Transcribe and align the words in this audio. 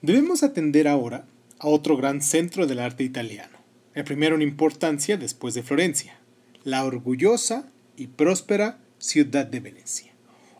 Debemos 0.00 0.44
atender 0.44 0.86
ahora 0.86 1.24
a 1.58 1.66
otro 1.66 1.96
gran 1.96 2.22
centro 2.22 2.68
del 2.68 2.78
arte 2.78 3.02
italiano, 3.02 3.58
el 3.94 4.04
primero 4.04 4.36
en 4.36 4.42
importancia 4.42 5.16
después 5.16 5.54
de 5.54 5.64
Florencia, 5.64 6.16
la 6.62 6.84
orgullosa 6.84 7.68
y 7.96 8.06
próspera 8.06 8.78
ciudad 9.00 9.44
de 9.44 9.58
Venecia. 9.58 10.12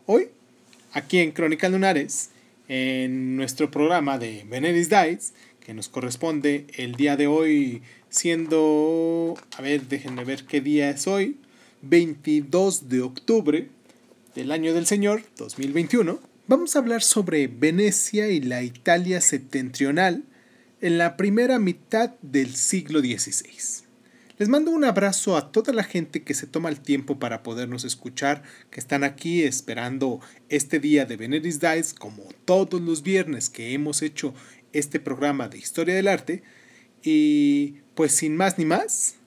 Hoy, 0.05 0.27
aquí 0.91 1.19
en 1.19 1.31
Crónica 1.31 1.69
Lunares, 1.69 2.31
en 2.67 3.37
nuestro 3.37 3.71
programa 3.71 4.17
de 4.17 4.43
Veneris 4.45 4.89
Dies, 4.89 5.33
que 5.65 5.73
nos 5.73 5.87
corresponde 5.87 6.67
el 6.75 6.95
día 6.95 7.15
de 7.15 7.27
hoy 7.27 7.81
siendo, 8.09 9.35
a 9.55 9.61
ver, 9.61 9.87
déjenme 9.87 10.25
ver 10.25 10.43
qué 10.43 10.59
día 10.59 10.89
es 10.89 11.07
hoy, 11.07 11.37
22 11.81 12.89
de 12.89 13.01
octubre 13.01 13.69
del 14.35 14.51
año 14.51 14.73
del 14.73 14.85
Señor 14.85 15.23
2021, 15.37 16.19
Vamos 16.49 16.75
a 16.75 16.79
hablar 16.79 17.03
sobre 17.03 17.45
Venecia 17.45 18.29
y 18.29 18.41
la 18.41 18.63
Italia 18.63 19.21
septentrional 19.21 20.23
en 20.81 20.97
la 20.97 21.15
primera 21.15 21.59
mitad 21.59 22.15
del 22.23 22.55
siglo 22.55 23.01
XVI. 23.01 23.85
Les 24.39 24.49
mando 24.49 24.71
un 24.71 24.83
abrazo 24.83 25.37
a 25.37 25.51
toda 25.51 25.73
la 25.73 25.83
gente 25.83 26.23
que 26.23 26.33
se 26.33 26.47
toma 26.47 26.69
el 26.69 26.79
tiempo 26.79 27.19
para 27.19 27.43
podernos 27.43 27.83
escuchar, 27.83 28.41
que 28.71 28.79
están 28.79 29.03
aquí 29.03 29.43
esperando 29.43 30.21
este 30.49 30.79
día 30.79 31.05
de 31.05 31.17
Veneris 31.17 31.59
Dies, 31.59 31.93
como 31.93 32.23
todos 32.45 32.81
los 32.81 33.03
viernes 33.03 33.51
que 33.51 33.75
hemos 33.75 34.01
hecho 34.01 34.33
este 34.73 34.99
programa 34.99 35.49
de 35.49 35.59
Historia 35.59 35.93
del 35.93 36.07
Arte. 36.07 36.41
Y 37.03 37.75
pues 37.93 38.13
sin 38.13 38.35
más 38.35 38.57
ni 38.57 38.65
más, 38.65 39.17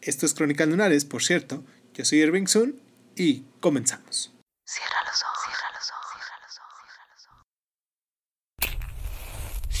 esto 0.00 0.24
es 0.24 0.32
Crónica 0.32 0.64
Lunares, 0.64 1.04
por 1.04 1.22
cierto. 1.22 1.62
Yo 1.92 2.06
soy 2.06 2.20
Irving 2.20 2.46
Sun 2.46 2.80
y 3.16 3.44
comenzamos. 3.60 4.32
Cierra 4.64 4.96
los 5.04 5.22
ojos. 5.24 5.39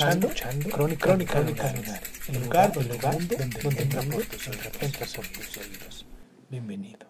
Escuchando, 0.00 0.70
Crónica, 0.70 1.06
Crónica, 1.06 1.34
Crónica 1.34 2.00
el 2.28 2.42
lugar, 2.42 2.72
donde, 2.72 2.96
donde, 2.96 3.36
donde, 3.36 3.84
donde 3.84 4.24
tus 4.24 5.56
oídos. 5.58 6.06
Bienvenido. 6.48 7.06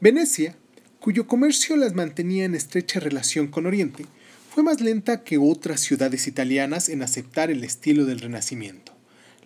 Venecia, 0.00 0.56
cuyo 0.98 1.28
comercio 1.28 1.76
las 1.76 1.94
mantenía 1.94 2.44
en 2.44 2.54
estrecha 2.54 2.98
relación 2.98 3.48
con 3.48 3.66
Oriente, 3.66 4.06
fue 4.50 4.64
más 4.64 4.80
lenta 4.80 5.22
que 5.22 5.38
otras 5.38 5.80
ciudades 5.80 6.26
italianas 6.26 6.88
en 6.88 7.02
aceptar 7.02 7.50
el 7.50 7.62
estilo 7.62 8.04
del 8.04 8.20
Renacimiento. 8.20 8.92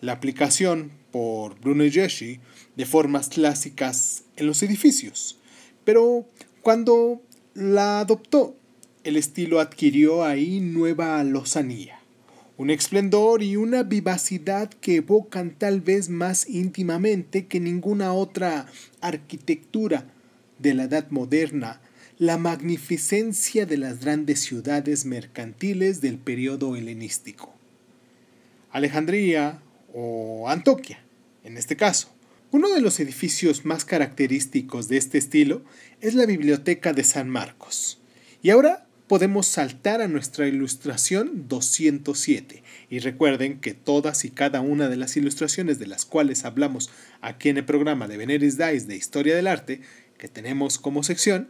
La 0.00 0.12
aplicación 0.12 0.91
por 1.11 1.61
Brunelleschi 1.61 2.41
de 2.77 2.86
formas 2.86 3.28
clásicas 3.28 4.25
en 4.36 4.47
los 4.47 4.62
edificios. 4.62 5.39
Pero 5.84 6.27
cuando 6.62 7.20
la 7.55 8.00
adoptó 8.00 8.56
el 9.05 9.16
estilo 9.16 9.61
adquirió 9.61 10.25
ahí 10.25 10.61
nueva 10.61 11.22
lozanía, 11.25 11.98
un 12.59 12.70
esplendor 12.70 13.42
y 13.45 13.55
una 13.56 13.84
vivacidad 13.84 14.69
que 14.69 14.97
evocan 14.97 15.53
tal 15.53 15.81
vez 15.81 16.09
más 16.09 16.48
íntimamente 16.48 17.47
que 17.47 17.61
ninguna 17.61 18.12
otra 18.12 18.67
arquitectura 19.00 20.05
de 20.59 20.75
la 20.75 20.84
edad 20.84 21.09
moderna 21.10 21.81
la 22.19 22.37
magnificencia 22.37 23.65
de 23.65 23.77
las 23.77 24.00
grandes 24.00 24.41
ciudades 24.41 25.05
mercantiles 25.05 26.00
del 26.00 26.19
periodo 26.19 26.75
helenístico. 26.75 27.55
Alejandría 28.72 29.62
o 29.94 30.49
Antoquia, 30.49 30.99
en 31.44 31.56
este 31.56 31.77
caso. 31.77 32.09
Uno 32.50 32.71
de 32.71 32.81
los 32.81 32.99
edificios 32.99 33.65
más 33.65 33.84
característicos 33.84 34.88
de 34.88 34.97
este 34.97 35.16
estilo 35.16 35.62
es 36.00 36.15
la 36.15 36.27
Biblioteca 36.27 36.93
de 36.93 37.04
San 37.04 37.28
Marcos. 37.28 38.00
Y 38.43 38.50
ahora 38.50 38.88
podemos 39.09 39.47
saltar 39.47 40.01
a 40.01 40.09
nuestra 40.09 40.47
ilustración 40.47 41.49
207. 41.49 42.63
Y 42.91 42.99
recuerden 43.01 43.59
que 43.61 43.75
todas 43.75 44.25
y 44.25 44.31
cada 44.31 44.61
una 44.61 44.89
de 44.89 44.97
las 44.97 45.17
ilustraciones 45.17 45.79
de 45.79 45.87
las 45.87 46.05
cuales 46.05 46.45
hablamos 46.45 46.91
aquí 47.21 47.49
en 47.49 47.57
el 47.57 47.65
programa 47.65 48.07
de 48.07 48.19
Veneris 48.19 48.59
Dice 48.59 48.87
de 48.87 48.97
Historia 48.97 49.35
del 49.35 49.47
Arte, 49.47 49.81
que 50.19 50.29
tenemos 50.29 50.79
como 50.79 51.03
sección, 51.03 51.49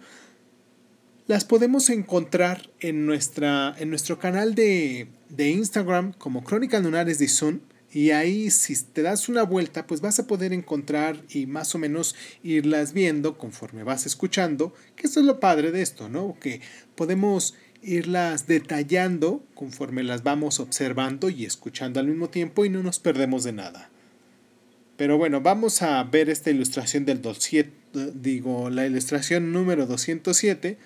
las 1.27 1.45
podemos 1.45 1.91
encontrar 1.91 2.71
en, 2.81 3.05
nuestra, 3.05 3.75
en 3.79 3.91
nuestro 3.91 4.19
canal 4.19 4.55
de, 4.55 5.09
de 5.29 5.51
Instagram 5.51 6.15
como 6.15 6.43
Crónica 6.45 6.81
Lunares 6.81 7.19
de 7.19 7.29
Sun 7.29 7.63
y 7.98 8.12
ahí 8.12 8.48
si 8.53 8.81
te 8.81 9.03
das 9.03 9.28
una 9.28 9.42
vuelta, 9.42 9.88
pues 9.88 10.00
vas 10.00 10.20
a 10.20 10.28
poder 10.28 10.53
encontrar 10.53 11.20
y 11.31 11.47
más 11.47 11.75
o 11.75 11.78
menos 11.78 12.14
irlas 12.44 12.92
viendo 12.92 13.36
conforme 13.36 13.82
vas 13.82 14.06
escuchando, 14.06 14.72
que 14.94 15.09
eso 15.09 15.19
es 15.19 15.26
lo 15.26 15.41
padre 15.41 15.72
de 15.72 15.82
esto, 15.82 16.09
¿no? 16.09 16.36
Que 16.38 16.60
podemos 16.94 17.56
irlas 17.82 18.47
detallando 18.47 19.42
conforme 19.56 20.04
las 20.04 20.22
vamos 20.22 20.60
observando 20.60 21.28
y 21.28 21.44
escuchando 21.44 21.98
al 21.98 22.06
mismo 22.06 22.31
tiempo 22.31 22.64
y 22.64 22.69
no 22.69 22.84
nos 22.84 23.00
perdemos 23.00 23.42
de 23.42 23.50
nada. 23.50 23.91
Pero 24.97 25.19
bueno, 25.19 25.41
vamos 25.41 25.82
a 25.82 26.00
ver 26.04 26.30
esta 26.30 26.53
ilustración 26.53 27.04
del 27.04 27.19
27, 27.19 28.12
digo, 28.15 28.70
la 28.70 28.86
ilustración 28.86 29.50
número 29.50 29.86
207 29.86 30.78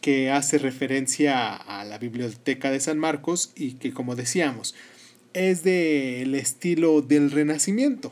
que 0.00 0.30
hace 0.30 0.58
referencia 0.58 1.56
a 1.56 1.84
la 1.84 1.98
biblioteca 1.98 2.70
de 2.70 2.78
San 2.78 3.00
Marcos 3.00 3.50
y 3.56 3.72
que 3.72 3.92
como 3.92 4.14
decíamos, 4.14 4.76
es 5.36 5.62
del 5.62 6.34
estilo 6.34 7.02
del 7.02 7.30
Renacimiento. 7.30 8.10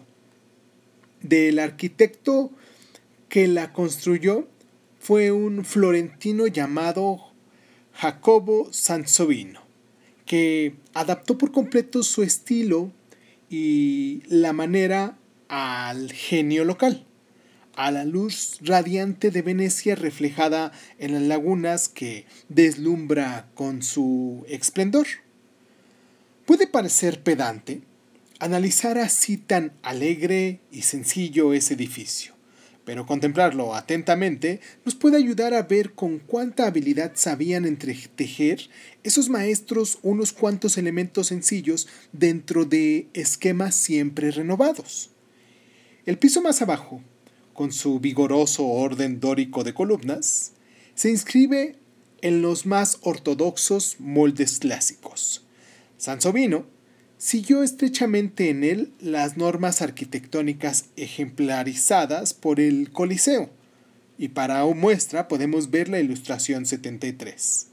Del 1.22 1.58
arquitecto 1.58 2.52
que 3.30 3.48
la 3.48 3.72
construyó 3.72 4.46
fue 5.00 5.32
un 5.32 5.64
florentino 5.64 6.46
llamado 6.46 7.32
Jacobo 7.94 8.70
Sansovino, 8.72 9.62
que 10.26 10.74
adaptó 10.92 11.38
por 11.38 11.50
completo 11.50 12.02
su 12.02 12.22
estilo 12.22 12.92
y 13.48 14.22
la 14.28 14.52
manera 14.52 15.16
al 15.48 16.12
genio 16.12 16.64
local, 16.64 17.06
a 17.74 17.90
la 17.90 18.04
luz 18.04 18.58
radiante 18.60 19.30
de 19.30 19.40
Venecia 19.40 19.94
reflejada 19.94 20.72
en 20.98 21.14
las 21.14 21.22
lagunas 21.22 21.88
que 21.88 22.26
deslumbra 22.50 23.48
con 23.54 23.82
su 23.82 24.44
esplendor. 24.46 25.06
Puede 26.47 26.66
parecer 26.66 27.22
pedante 27.22 27.81
analizar 28.38 28.99
así 28.99 29.38
tan 29.38 29.72
alegre 29.82 30.60
y 30.71 30.82
sencillo 30.82 31.55
ese 31.55 31.72
edificio, 31.72 32.34
pero 32.84 33.06
contemplarlo 33.06 33.75
atentamente 33.75 34.60
nos 34.84 34.94
puede 34.94 35.16
ayudar 35.16 35.55
a 35.55 35.62
ver 35.62 35.94
con 35.94 36.19
cuánta 36.19 36.66
habilidad 36.66 37.12
sabían 37.15 37.65
entretejer 37.65 38.69
esos 39.05 39.31
maestros 39.31 39.99
unos 40.03 40.32
cuantos 40.32 40.77
elementos 40.77 41.28
sencillos 41.28 41.88
dentro 42.12 42.66
de 42.66 43.09
esquemas 43.15 43.75
siempre 43.75 44.31
renovados. 44.31 45.11
El 46.05 46.19
piso 46.19 46.43
más 46.43 46.61
abajo, 46.61 47.00
con 47.55 47.72
su 47.72 48.00
vigoroso 48.00 48.66
orden 48.66 49.19
dórico 49.19 49.65
de 49.65 49.72
columnas, 49.72 50.53
se 50.94 51.09
inscribe 51.09 51.76
en 52.21 52.43
los 52.43 52.66
más 52.66 52.99
ortodoxos 53.00 53.97
moldes 53.99 54.59
clásicos 54.59 55.44
Sansovino 56.04 56.67
siguió 57.17 57.62
estrechamente 57.62 58.50
en 58.50 58.62
él 58.62 58.93
las 59.00 59.38
normas 59.38 59.81
arquitectónicas 59.81 60.90
ejemplarizadas 60.96 62.34
por 62.34 62.61
el 62.61 62.90
Coliseo, 62.93 63.49
y 64.19 64.28
para 64.28 64.67
muestra 64.67 65.28
podemos 65.28 65.70
ver 65.70 65.88
la 65.88 66.00
ilustración 66.00 66.67
73. 66.67 67.69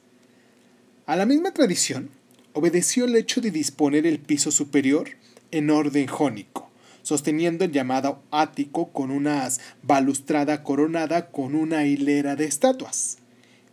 A 1.08 1.18
la 1.18 1.26
misma 1.26 1.52
tradición, 1.54 2.10
obedeció 2.54 3.04
el 3.04 3.18
hecho 3.18 3.42
de 3.42 3.52
disponer 3.52 4.08
el 4.08 4.20
piso 4.20 4.50
superior 4.50 5.10
en 5.52 5.70
orden 5.70 6.08
jónico, 6.08 6.72
sosteniendo 7.02 7.66
el 7.66 7.74
llamado 7.74 8.24
ático 8.32 8.94
con 8.94 9.12
una 9.12 9.50
balustrada 9.84 10.64
coronada 10.64 11.32
con 11.32 11.54
una 11.54 11.86
hilera 11.86 12.38
de 12.38 12.46
estatuas. 12.46 13.18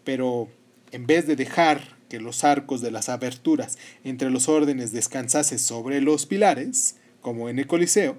Pero, 0.02 0.48
en 0.90 1.06
vez 1.06 1.28
de 1.28 1.36
dejar 1.36 1.97
que 2.08 2.20
los 2.20 2.44
arcos 2.44 2.80
de 2.80 2.90
las 2.90 3.08
aberturas 3.08 3.78
entre 4.04 4.30
los 4.30 4.48
órdenes 4.48 4.92
descansasen 4.92 5.58
sobre 5.58 6.00
los 6.00 6.26
pilares, 6.26 6.96
como 7.20 7.48
en 7.48 7.58
el 7.58 7.66
Coliseo, 7.66 8.16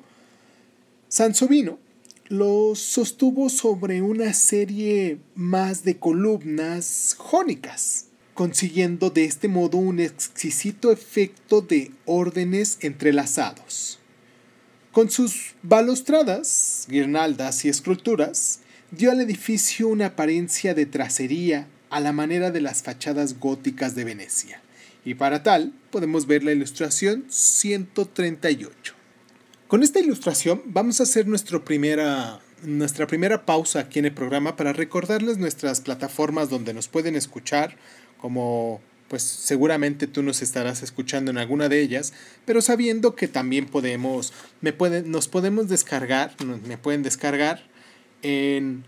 Sansovino 1.08 1.80
los 2.30 2.78
sostuvo 2.78 3.50
sobre 3.50 4.04
una 4.04 4.34
serie 4.34 5.18
más 5.34 5.84
de 5.84 5.98
columnas 5.98 7.16
jónicas, 7.18 8.06
consiguiendo 8.36 9.10
de 9.10 9.26
este 9.26 9.48
modo 9.48 9.80
un 9.80 10.00
exquisito 10.00 10.92
efecto 10.92 11.62
de 11.62 11.92
órdenes 12.06 12.78
entrelazados. 12.82 13.98
Con 14.92 15.10
sus 15.10 15.56
balustradas, 15.64 16.86
guirnaldas 16.88 17.66
y 17.66 17.70
esculturas, 17.70 18.60
dio 18.92 19.12
al 19.12 19.22
edificio 19.22 19.88
una 19.88 20.08
apariencia 20.08 20.76
de 20.76 20.86
tracería 20.86 21.68
a 21.90 22.00
la 22.00 22.12
manera 22.12 22.52
de 22.52 22.62
las 22.62 22.84
fachadas 22.84 23.40
góticas 23.40 23.96
de 23.96 24.04
Venecia, 24.04 24.62
y 25.06 25.16
para 25.16 25.44
tal 25.44 25.74
podemos 25.92 26.28
ver 26.28 26.44
la 26.44 26.52
ilustración 26.52 27.26
138. 27.30 28.94
Con 29.68 29.84
esta 29.84 30.00
ilustración 30.00 30.64
vamos 30.66 31.00
a 31.00 31.04
hacer 31.04 31.28
nuestra 31.28 31.64
primera, 31.64 32.40
nuestra 32.64 33.08
primera 33.08 33.46
pausa 33.46 33.82
aquí 33.82 34.00
en 34.00 34.06
el 34.06 34.14
programa 34.14 34.56
para 34.56 34.74
recordarles 34.74 35.38
nuestras 35.38 35.82
plataformas 35.82 36.50
donde 36.50 36.74
nos 36.74 36.88
pueden 36.88 37.16
escuchar, 37.16 37.78
como 38.20 38.82
pues 39.10 39.24
seguramente 39.24 40.08
tú 40.08 40.24
nos 40.24 40.42
estarás 40.42 40.84
escuchando 40.84 41.32
en 41.32 41.38
alguna 41.38 41.68
de 41.68 41.82
ellas, 41.82 42.14
pero 42.46 42.62
sabiendo 42.62 43.16
que 43.16 43.28
también 43.28 43.66
podemos, 43.66 44.34
me 44.62 44.74
nos 45.06 45.28
podemos 45.28 45.68
descargar, 45.68 46.36
me 46.68 46.78
pueden 46.78 47.04
descargar 47.04 47.64
en 48.22 48.86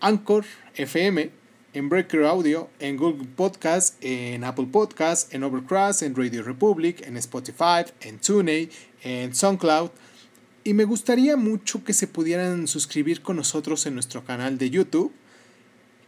Anchor 0.00 0.44
FM, 0.74 1.30
en 1.72 1.88
Breaker 1.88 2.24
Audio, 2.24 2.68
en 2.78 2.96
Google 2.96 3.28
Podcast, 3.36 3.96
en 4.00 4.44
Apple 4.44 4.68
Podcast, 4.70 5.32
en 5.32 5.44
Overcast, 5.44 6.02
en 6.02 6.14
Radio 6.16 6.42
Republic, 6.42 7.06
en 7.06 7.16
Spotify, 7.16 7.84
en 8.00 8.18
TuneIn, 8.18 8.70
en 9.02 9.34
SoundCloud, 9.34 9.90
y 10.62 10.74
me 10.74 10.84
gustaría 10.84 11.36
mucho 11.36 11.84
que 11.84 11.94
se 11.94 12.06
pudieran 12.06 12.68
suscribir 12.68 13.22
con 13.22 13.36
nosotros 13.36 13.86
en 13.86 13.94
nuestro 13.94 14.24
canal 14.24 14.58
de 14.58 14.68
YouTube. 14.68 15.12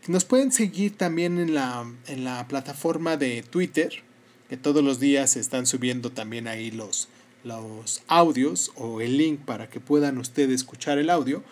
Nos 0.08 0.24
pueden 0.24 0.52
seguir 0.52 0.96
también 0.96 1.38
en 1.38 1.54
la, 1.54 1.90
en 2.06 2.24
la 2.24 2.46
plataforma 2.48 3.16
de 3.16 3.42
Twitter, 3.42 4.02
que 4.50 4.58
todos 4.58 4.84
los 4.84 5.00
días 5.00 5.30
se 5.30 5.40
están 5.40 5.64
subiendo 5.64 6.10
también 6.10 6.48
ahí 6.48 6.70
los, 6.70 7.08
los 7.44 8.02
audios 8.08 8.72
o 8.76 9.00
el 9.00 9.16
link 9.16 9.40
para 9.40 9.70
que 9.70 9.80
puedan 9.80 10.18
ustedes 10.18 10.56
escuchar 10.56 10.98
el 10.98 11.08
audio. 11.08 11.42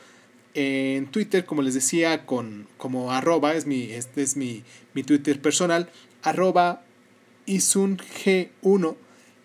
En 0.54 1.06
Twitter, 1.06 1.44
como 1.44 1.62
les 1.62 1.74
decía, 1.74 2.26
con, 2.26 2.66
como 2.76 3.12
arroba, 3.12 3.54
es 3.54 3.66
mi, 3.66 3.92
este 3.92 4.22
es 4.22 4.36
mi, 4.36 4.64
mi 4.94 5.02
Twitter 5.02 5.40
personal, 5.40 5.88
arroba 6.22 6.82
isung1 7.46 8.96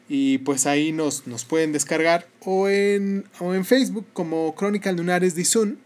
y 0.08 0.38
pues 0.40 0.66
ahí 0.66 0.92
nos, 0.92 1.26
nos 1.26 1.46
pueden 1.46 1.72
descargar 1.72 2.28
o 2.42 2.70
en, 2.70 3.26
o 3.40 3.54
en 3.54 3.66
Facebook 3.66 4.06
como 4.14 4.54
Crónica 4.56 4.92
Lunares 4.92 5.36
de 5.36 5.42
Isun. 5.42 5.80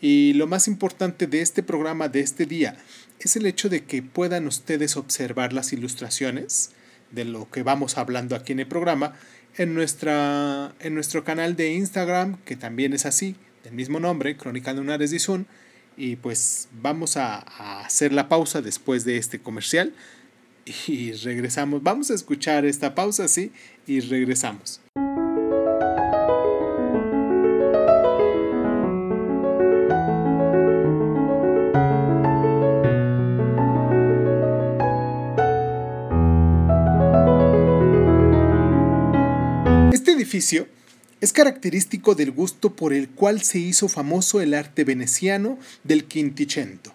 Y 0.00 0.34
lo 0.34 0.46
más 0.46 0.68
importante 0.68 1.26
de 1.26 1.40
este 1.40 1.62
programa 1.62 2.08
de 2.08 2.20
este 2.20 2.44
día 2.44 2.76
es 3.18 3.36
el 3.36 3.46
hecho 3.46 3.68
de 3.68 3.84
que 3.84 4.02
puedan 4.02 4.46
ustedes 4.46 4.96
observar 4.96 5.52
las 5.52 5.72
ilustraciones 5.72 6.70
de 7.12 7.24
lo 7.24 7.50
que 7.50 7.62
vamos 7.62 7.96
hablando 7.96 8.36
aquí 8.36 8.52
en 8.52 8.60
el 8.60 8.66
programa 8.66 9.14
en, 9.56 9.74
nuestra, 9.74 10.74
en 10.80 10.94
nuestro 10.94 11.24
canal 11.24 11.56
de 11.56 11.72
Instagram, 11.72 12.38
que 12.44 12.56
también 12.56 12.92
es 12.92 13.06
así, 13.06 13.36
del 13.66 13.74
mismo 13.74 13.98
nombre, 13.98 14.36
Crónica 14.36 14.72
Lunares 14.72 15.10
de 15.10 15.16
Isun. 15.16 15.46
Y 15.96 16.16
pues 16.16 16.68
vamos 16.80 17.16
a, 17.16 17.38
a 17.38 17.84
hacer 17.84 18.12
la 18.12 18.28
pausa 18.28 18.62
después 18.62 19.04
de 19.04 19.16
este 19.16 19.40
comercial 19.40 19.92
y 20.86 21.12
regresamos. 21.12 21.82
Vamos 21.82 22.10
a 22.10 22.14
escuchar 22.14 22.64
esta 22.64 22.94
pausa, 22.94 23.26
sí, 23.26 23.50
y 23.86 24.00
regresamos. 24.00 24.80
Este 39.92 40.12
edificio 40.12 40.68
es 41.20 41.32
característico 41.32 42.14
del 42.14 42.30
gusto 42.30 42.76
por 42.76 42.92
el 42.92 43.08
cual 43.08 43.42
se 43.42 43.58
hizo 43.58 43.88
famoso 43.88 44.40
el 44.40 44.54
arte 44.54 44.84
veneciano 44.84 45.58
del 45.82 46.04
Quinticento. 46.04 46.92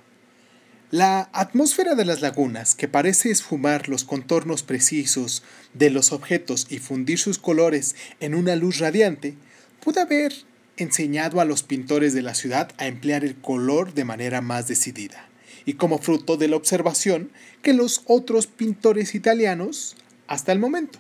La 0.92 1.30
atmósfera 1.34 1.96
de 1.96 2.06
las 2.06 2.22
lagunas, 2.22 2.76
que 2.76 2.88
parece 2.88 3.32
esfumar 3.32 3.88
los 3.88 4.04
contornos 4.04 4.62
precisos 4.62 5.42
de 5.74 5.90
los 5.90 6.12
objetos 6.12 6.68
y 6.70 6.80
fundir 6.80 7.18
sus 7.18 7.40
colores 7.40 7.96
en 8.20 8.36
una 8.36 8.56
luz 8.56 8.80
radiante, 8.80 9.36
pudo 9.82 10.02
haber 10.02 10.34
enseñado 10.78 11.40
a 11.40 11.46
los 11.46 11.64
pintores 11.64 12.14
de 12.14 12.22
la 12.22 12.36
ciudad 12.36 12.72
a 12.78 12.88
emplear 12.88 13.24
el 13.24 13.36
color 13.36 13.94
de 13.94 14.06
manera 14.06 14.42
más 14.42 14.68
decidida, 14.68 15.30
y 15.66 15.74
como 15.74 15.98
fruto 15.98 16.38
de 16.38 16.48
la 16.48 16.58
observación 16.58 17.32
que 17.62 17.74
los 17.74 18.04
otros 18.06 18.48
pintores 18.48 19.16
italianos 19.16 19.96
hasta 20.28 20.52
el 20.52 20.60
momento. 20.60 21.00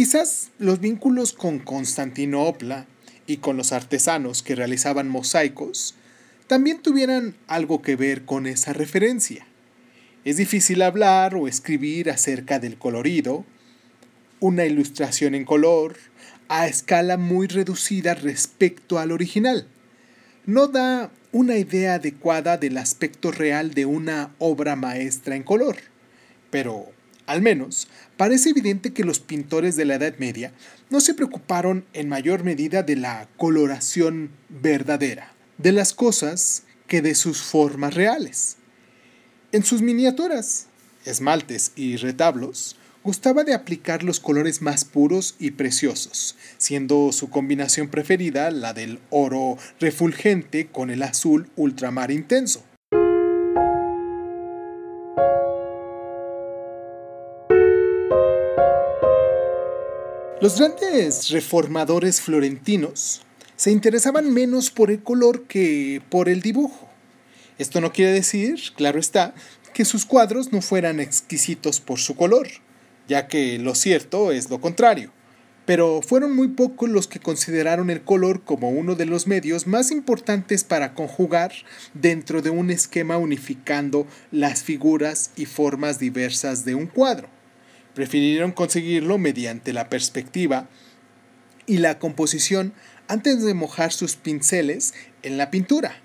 Quizás 0.00 0.48
los 0.58 0.80
vínculos 0.80 1.34
con 1.34 1.58
Constantinopla 1.58 2.86
y 3.26 3.36
con 3.36 3.58
los 3.58 3.70
artesanos 3.70 4.42
que 4.42 4.54
realizaban 4.54 5.10
mosaicos 5.10 5.94
también 6.46 6.80
tuvieran 6.80 7.34
algo 7.48 7.82
que 7.82 7.96
ver 7.96 8.24
con 8.24 8.46
esa 8.46 8.72
referencia. 8.72 9.46
Es 10.24 10.38
difícil 10.38 10.80
hablar 10.80 11.34
o 11.34 11.48
escribir 11.48 12.10
acerca 12.10 12.58
del 12.58 12.78
colorido, 12.78 13.44
una 14.40 14.64
ilustración 14.64 15.34
en 15.34 15.44
color, 15.44 15.96
a 16.48 16.66
escala 16.66 17.18
muy 17.18 17.46
reducida 17.46 18.14
respecto 18.14 18.98
al 18.98 19.12
original. 19.12 19.66
No 20.46 20.68
da 20.68 21.10
una 21.30 21.58
idea 21.58 21.96
adecuada 21.96 22.56
del 22.56 22.78
aspecto 22.78 23.32
real 23.32 23.74
de 23.74 23.84
una 23.84 24.34
obra 24.38 24.76
maestra 24.76 25.36
en 25.36 25.42
color, 25.42 25.76
pero 26.50 26.90
al 27.30 27.42
menos 27.42 27.86
parece 28.20 28.50
evidente 28.50 28.92
que 28.92 29.02
los 29.02 29.18
pintores 29.18 29.76
de 29.76 29.86
la 29.86 29.94
Edad 29.94 30.14
Media 30.18 30.52
no 30.90 31.00
se 31.00 31.14
preocuparon 31.14 31.86
en 31.94 32.10
mayor 32.10 32.44
medida 32.44 32.82
de 32.82 32.94
la 32.94 33.26
coloración 33.38 34.28
verdadera 34.50 35.32
de 35.56 35.72
las 35.72 35.94
cosas 35.94 36.64
que 36.86 37.00
de 37.00 37.14
sus 37.14 37.40
formas 37.40 37.94
reales. 37.94 38.58
En 39.52 39.64
sus 39.64 39.80
miniaturas, 39.80 40.66
esmaltes 41.06 41.72
y 41.76 41.96
retablos, 41.96 42.76
gustaba 43.02 43.42
de 43.42 43.54
aplicar 43.54 44.02
los 44.02 44.20
colores 44.20 44.60
más 44.60 44.84
puros 44.84 45.34
y 45.38 45.52
preciosos, 45.52 46.36
siendo 46.58 47.12
su 47.12 47.30
combinación 47.30 47.88
preferida 47.88 48.50
la 48.50 48.74
del 48.74 48.98
oro 49.08 49.56
refulgente 49.80 50.66
con 50.66 50.90
el 50.90 51.04
azul 51.04 51.48
ultramar 51.56 52.10
intenso. 52.10 52.62
Los 60.40 60.58
grandes 60.58 61.28
reformadores 61.28 62.22
florentinos 62.22 63.20
se 63.56 63.70
interesaban 63.72 64.32
menos 64.32 64.70
por 64.70 64.90
el 64.90 65.02
color 65.02 65.42
que 65.42 66.00
por 66.08 66.30
el 66.30 66.40
dibujo. 66.40 66.88
Esto 67.58 67.82
no 67.82 67.92
quiere 67.92 68.12
decir, 68.12 68.58
claro 68.74 68.98
está, 68.98 69.34
que 69.74 69.84
sus 69.84 70.06
cuadros 70.06 70.50
no 70.50 70.62
fueran 70.62 70.98
exquisitos 70.98 71.80
por 71.80 71.98
su 71.98 72.16
color, 72.16 72.48
ya 73.06 73.28
que 73.28 73.58
lo 73.58 73.74
cierto 73.74 74.32
es 74.32 74.48
lo 74.48 74.62
contrario. 74.62 75.12
Pero 75.66 76.00
fueron 76.00 76.34
muy 76.34 76.48
pocos 76.48 76.88
los 76.88 77.06
que 77.06 77.20
consideraron 77.20 77.90
el 77.90 78.00
color 78.00 78.42
como 78.42 78.70
uno 78.70 78.94
de 78.94 79.04
los 79.04 79.26
medios 79.26 79.66
más 79.66 79.90
importantes 79.90 80.64
para 80.64 80.94
conjugar 80.94 81.52
dentro 81.92 82.40
de 82.40 82.48
un 82.48 82.70
esquema 82.70 83.18
unificando 83.18 84.06
las 84.32 84.62
figuras 84.62 85.32
y 85.36 85.44
formas 85.44 85.98
diversas 85.98 86.64
de 86.64 86.76
un 86.76 86.86
cuadro. 86.86 87.39
Prefirieron 88.00 88.52
conseguirlo 88.52 89.18
mediante 89.18 89.74
la 89.74 89.90
perspectiva 89.90 90.70
y 91.66 91.76
la 91.76 91.98
composición 91.98 92.72
antes 93.08 93.42
de 93.42 93.52
mojar 93.52 93.92
sus 93.92 94.16
pinceles 94.16 94.94
en 95.22 95.36
la 95.36 95.50
pintura. 95.50 96.00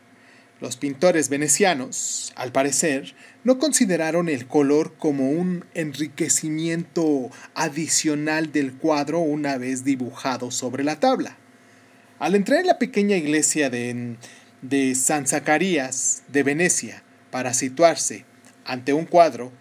Los 0.60 0.76
pintores 0.76 1.30
venecianos, 1.30 2.34
al 2.36 2.52
parecer, 2.52 3.16
no 3.46 3.60
consideraron 3.60 4.28
el 4.28 4.46
color 4.46 4.96
como 4.98 5.30
un 5.30 5.64
enriquecimiento 5.74 7.30
adicional 7.54 8.52
del 8.52 8.74
cuadro 8.74 9.20
una 9.20 9.58
vez 9.58 9.86
dibujado 9.86 10.52
sobre 10.52 10.84
la 10.84 11.00
tabla. 11.00 11.38
Al 12.20 12.36
entrar 12.36 12.60
en 12.60 12.68
la 12.68 12.78
pequeña 12.78 13.16
iglesia 13.16 13.70
de, 13.70 14.18
de 14.62 14.96
San 14.96 15.28
Zacarías 15.28 16.24
de 16.28 16.44
Venecia 16.44 17.04
para 17.32 17.54
situarse 17.54 18.26
ante 18.66 18.92
un 18.92 19.06
cuadro, 19.06 19.54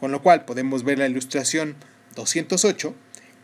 con 0.00 0.10
lo 0.10 0.22
cual 0.22 0.44
podemos 0.46 0.82
ver 0.82 0.98
la 0.98 1.06
ilustración 1.06 1.76
208, 2.16 2.94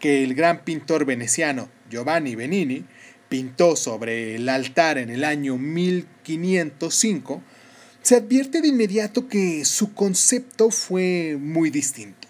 que 0.01 0.25
el 0.25 0.35
gran 0.35 0.65
pintor 0.65 1.05
veneciano 1.05 1.69
Giovanni 1.91 2.35
Benini 2.35 2.85
pintó 3.29 3.77
sobre 3.77 4.37
el 4.37 4.49
altar 4.49 4.99
en 4.99 5.11
el 5.11 5.25
año 5.25 5.57
1505, 5.59 7.43
se 8.03 8.17
advierte 8.17 8.61
de 8.61 8.69
inmediato 8.69 9.29
que 9.29 9.65
su 9.65 9.93
concepto 9.93 10.71
fue 10.71 11.37
muy 11.41 11.71
distinto. 11.71 12.29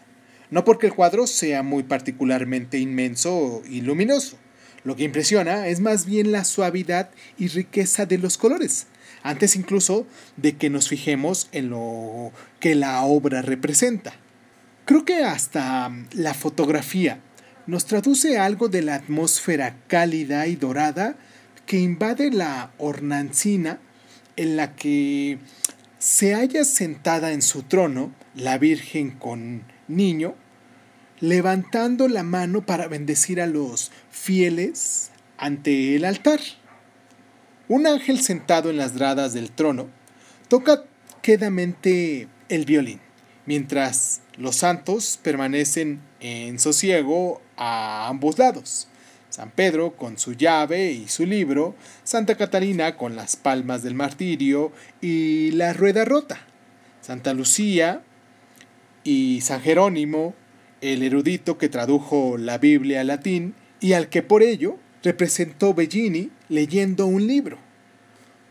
No 0.50 0.64
porque 0.64 0.86
el 0.86 0.94
cuadro 0.94 1.26
sea 1.26 1.62
muy 1.62 1.82
particularmente 1.82 2.78
inmenso 2.78 3.62
y 3.68 3.82
luminoso. 3.82 4.38
Lo 4.84 4.96
que 4.96 5.04
impresiona 5.04 5.66
es 5.66 5.80
más 5.80 6.06
bien 6.06 6.32
la 6.32 6.44
suavidad 6.44 7.10
y 7.36 7.48
riqueza 7.48 8.06
de 8.06 8.18
los 8.18 8.38
colores, 8.38 8.86
antes 9.26 9.56
incluso 9.56 10.06
de 10.36 10.56
que 10.56 10.70
nos 10.70 10.88
fijemos 10.88 11.48
en 11.50 11.70
lo 11.70 12.32
que 12.60 12.74
la 12.74 13.02
obra 13.02 13.42
representa. 13.42 14.14
Creo 14.84 15.04
que 15.04 15.24
hasta 15.24 15.90
la 16.12 16.32
fotografía 16.32 17.20
nos 17.66 17.86
traduce 17.86 18.38
algo 18.38 18.68
de 18.68 18.82
la 18.82 18.94
atmósfera 18.94 19.76
cálida 19.88 20.46
y 20.46 20.54
dorada 20.54 21.16
que 21.66 21.80
invade 21.80 22.30
la 22.30 22.70
hornancina 22.78 23.80
en 24.36 24.56
la 24.56 24.76
que 24.76 25.38
se 25.98 26.34
halla 26.34 26.64
sentada 26.64 27.32
en 27.32 27.42
su 27.42 27.64
trono 27.64 28.12
la 28.36 28.58
Virgen 28.58 29.10
con 29.10 29.64
niño, 29.88 30.36
levantando 31.18 32.06
la 32.06 32.22
mano 32.22 32.64
para 32.64 32.86
bendecir 32.86 33.40
a 33.40 33.46
los 33.48 33.90
fieles 34.10 35.10
ante 35.36 35.96
el 35.96 36.04
altar. 36.04 36.38
Un 37.68 37.88
ángel 37.88 38.20
sentado 38.20 38.70
en 38.70 38.76
las 38.76 38.96
gradas 38.96 39.32
del 39.32 39.50
trono 39.50 39.88
toca 40.48 40.84
quedamente 41.20 42.28
el 42.48 42.64
violín, 42.64 43.00
mientras 43.44 44.20
los 44.36 44.54
santos 44.54 45.18
permanecen 45.20 46.00
en 46.20 46.60
sosiego 46.60 47.42
a 47.56 48.06
ambos 48.06 48.38
lados. 48.38 48.86
San 49.30 49.50
Pedro 49.50 49.96
con 49.96 50.16
su 50.16 50.34
llave 50.34 50.92
y 50.92 51.08
su 51.08 51.26
libro, 51.26 51.74
Santa 52.04 52.36
Catalina 52.36 52.96
con 52.96 53.16
las 53.16 53.34
palmas 53.34 53.82
del 53.82 53.94
martirio 53.94 54.70
y 55.00 55.50
la 55.50 55.72
rueda 55.72 56.04
rota, 56.04 56.38
Santa 57.00 57.34
Lucía 57.34 58.02
y 59.02 59.40
San 59.40 59.60
Jerónimo, 59.60 60.34
el 60.80 61.02
erudito 61.02 61.58
que 61.58 61.68
tradujo 61.68 62.38
la 62.38 62.58
Biblia 62.58 63.00
al 63.00 63.08
latín 63.08 63.54
y 63.80 63.94
al 63.94 64.08
que 64.08 64.22
por 64.22 64.44
ello 64.44 64.78
representó 65.06 65.72
Bellini 65.72 66.32
leyendo 66.48 67.06
un 67.06 67.28
libro. 67.28 67.58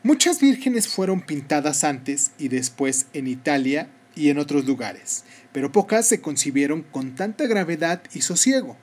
Muchas 0.04 0.40
vírgenes 0.40 0.88
fueron 0.88 1.20
pintadas 1.20 1.84
antes 1.84 2.32
y 2.40 2.48
después 2.48 3.08
en 3.12 3.28
Italia 3.28 3.90
y 4.16 4.30
en 4.30 4.38
otros 4.38 4.64
lugares, 4.64 5.26
pero 5.52 5.74
pocas 5.74 6.08
se 6.08 6.22
concibieron 6.22 6.84
con 6.84 7.14
tanta 7.14 7.46
gravedad 7.46 8.02
y 8.14 8.22
sosiego. 8.22 8.78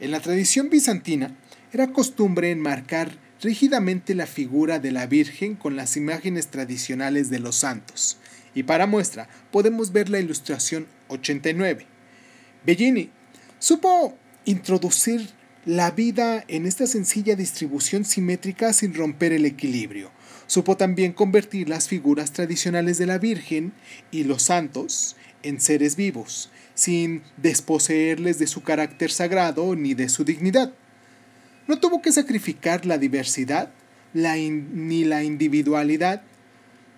En 0.00 0.12
la 0.12 0.20
tradición 0.20 0.70
bizantina 0.70 1.36
era 1.74 1.92
costumbre 1.92 2.50
enmarcar 2.50 3.18
rígidamente 3.42 4.14
la 4.14 4.26
figura 4.26 4.78
de 4.78 4.90
la 4.90 5.06
Virgen 5.06 5.56
con 5.56 5.76
las 5.76 5.98
imágenes 5.98 6.46
tradicionales 6.46 7.28
de 7.28 7.38
los 7.38 7.56
santos, 7.56 8.16
y 8.54 8.62
para 8.62 8.86
muestra 8.86 9.28
podemos 9.50 9.92
ver 9.92 10.08
la 10.08 10.20
ilustración 10.20 10.86
89. 11.08 11.84
Bellini 12.64 13.10
supo 13.58 14.16
introducir 14.46 15.43
la 15.64 15.90
vida 15.90 16.44
en 16.48 16.66
esta 16.66 16.86
sencilla 16.86 17.36
distribución 17.36 18.04
simétrica 18.04 18.72
sin 18.72 18.94
romper 18.94 19.32
el 19.32 19.46
equilibrio. 19.46 20.10
Supo 20.46 20.76
también 20.76 21.12
convertir 21.12 21.70
las 21.70 21.88
figuras 21.88 22.32
tradicionales 22.32 22.98
de 22.98 23.06
la 23.06 23.18
Virgen 23.18 23.72
y 24.10 24.24
los 24.24 24.42
santos 24.42 25.16
en 25.42 25.60
seres 25.60 25.96
vivos, 25.96 26.50
sin 26.74 27.22
desposeerles 27.38 28.38
de 28.38 28.46
su 28.46 28.62
carácter 28.62 29.10
sagrado 29.10 29.74
ni 29.74 29.94
de 29.94 30.10
su 30.10 30.24
dignidad. 30.24 30.74
No 31.66 31.80
tuvo 31.80 32.02
que 32.02 32.12
sacrificar 32.12 32.84
la 32.84 32.98
diversidad 32.98 33.72
ni 34.12 35.04
la 35.04 35.24
individualidad 35.24 36.22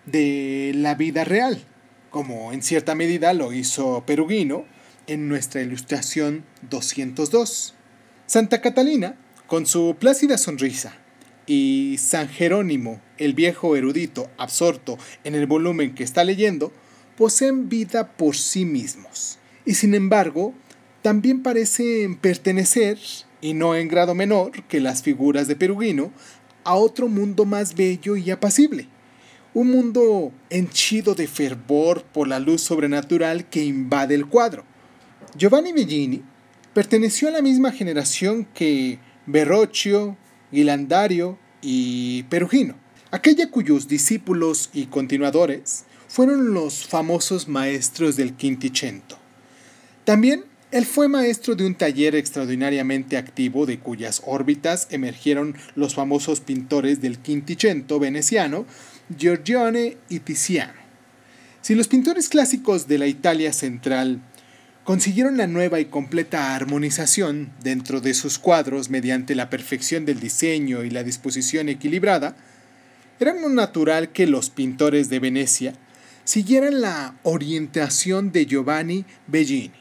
de 0.07 0.73
la 0.75 0.97
vida 0.97 1.25
real, 1.25 1.63
como 2.11 2.53
en 2.53 2.63
cierta 2.63 2.95
medida 2.97 3.33
lo 3.33 3.53
hizo 3.53 4.05
Perugino 4.07 4.65
en 5.07 5.29
nuestra 5.29 5.63
ilustración 5.63 6.45
202. 6.69 7.76
Santa 8.27 8.61
Catalina, 8.61 9.15
con 9.47 9.67
su 9.67 9.95
plácida 10.01 10.37
sonrisa, 10.37 10.97
y 11.47 11.95
San 12.01 12.29
Jerónimo, 12.29 13.01
el 13.19 13.35
viejo 13.35 13.77
erudito 13.77 14.29
absorto 14.37 14.99
en 15.23 15.37
el 15.37 15.47
volumen 15.47 15.95
que 15.95 16.03
está 16.03 16.25
leyendo, 16.25 16.73
poseen 17.17 17.69
vida 17.69 18.17
por 18.17 18.35
sí 18.35 18.65
mismos, 18.65 19.39
y 19.65 19.75
sin 19.75 19.95
embargo, 19.95 20.55
también 21.03 21.45
parecen 21.45 22.17
pertenecer, 22.17 22.99
y 23.41 23.55
no 23.55 23.77
en 23.77 23.87
grado 23.87 24.17
menor 24.17 24.65
que 24.65 24.81
las 24.81 25.05
figuras 25.05 25.47
de 25.47 25.55
Perugino, 25.55 26.11
a 26.65 26.75
otro 26.75 27.07
mundo 27.07 27.45
más 27.45 27.77
bello 27.77 28.17
y 28.17 28.33
apacible, 28.33 28.89
un 29.55 29.71
mundo 29.71 30.33
henchido 30.51 31.15
de 31.15 31.29
fervor 31.29 32.03
por 32.03 32.27
la 32.27 32.41
luz 32.41 32.61
sobrenatural 32.63 33.49
que 33.49 33.65
invade 33.65 34.17
el 34.17 34.27
cuadro. 34.27 34.65
Giovanni 35.37 35.73
Bellini 35.73 36.25
Perteneció 36.77 37.29
a 37.29 37.31
la 37.31 37.41
misma 37.41 37.73
generación 37.73 38.47
que 38.53 38.99
Verrocchio, 39.25 40.19
Ghilandario 40.53 41.39
y 41.63 42.25
Perugino, 42.25 42.75
aquella 43.11 43.51
cuyos 43.51 43.89
discípulos 43.89 44.69
y 44.75 44.85
continuadores 44.85 45.87
fueron 46.07 46.53
los 46.53 46.87
famosos 46.87 47.49
maestros 47.49 48.17
del 48.17 48.35
Quinticento. 48.35 49.17
También 50.05 50.45
él 50.71 50.85
fue 50.85 51.09
maestro 51.09 51.55
de 51.55 51.65
un 51.65 51.77
taller 51.77 52.15
extraordinariamente 52.15 53.17
activo 53.17 53.65
de 53.65 53.79
cuyas 53.79 54.21
órbitas 54.27 54.87
emergieron 54.91 55.57
los 55.77 55.95
famosos 55.95 56.41
pintores 56.41 57.01
del 57.01 57.21
Quinticento 57.21 57.99
veneciano, 57.99 58.67
Giorgione 59.17 59.97
y 60.11 60.19
Tiziano. 60.19 60.79
Si 61.63 61.75
los 61.75 61.89
pintores 61.89 62.29
clásicos 62.29 62.87
de 62.87 62.99
la 62.99 63.07
Italia 63.07 63.55
central 63.55 64.21
consiguieron 64.87 65.37
la 65.37 65.49
nueva 65.49 65.81
y 65.81 65.87
completa 65.87 66.55
armonización 66.55 67.51
dentro 67.61 68.01
de 68.01 68.15
sus 68.15 68.39
cuadros 68.39 68.89
mediante 68.89 69.35
la 69.35 69.51
perfección 69.51 70.07
del 70.07 70.21
diseño 70.21 70.85
y 70.85 70.91
la 70.91 71.03
disposición 71.03 71.69
equilibrada, 71.69 72.37
era 73.19 73.35
no 73.35 73.49
natural 73.49 74.13
que 74.13 74.29
los 74.29 74.49
pintores 74.49 75.09
de 75.09 75.19
Venecia 75.19 75.73
siguieran 76.23 76.81
la 76.81 77.17
orientación 77.25 78.31
de 78.31 78.47
Giovanni 78.47 79.05
Bellini, 79.27 79.73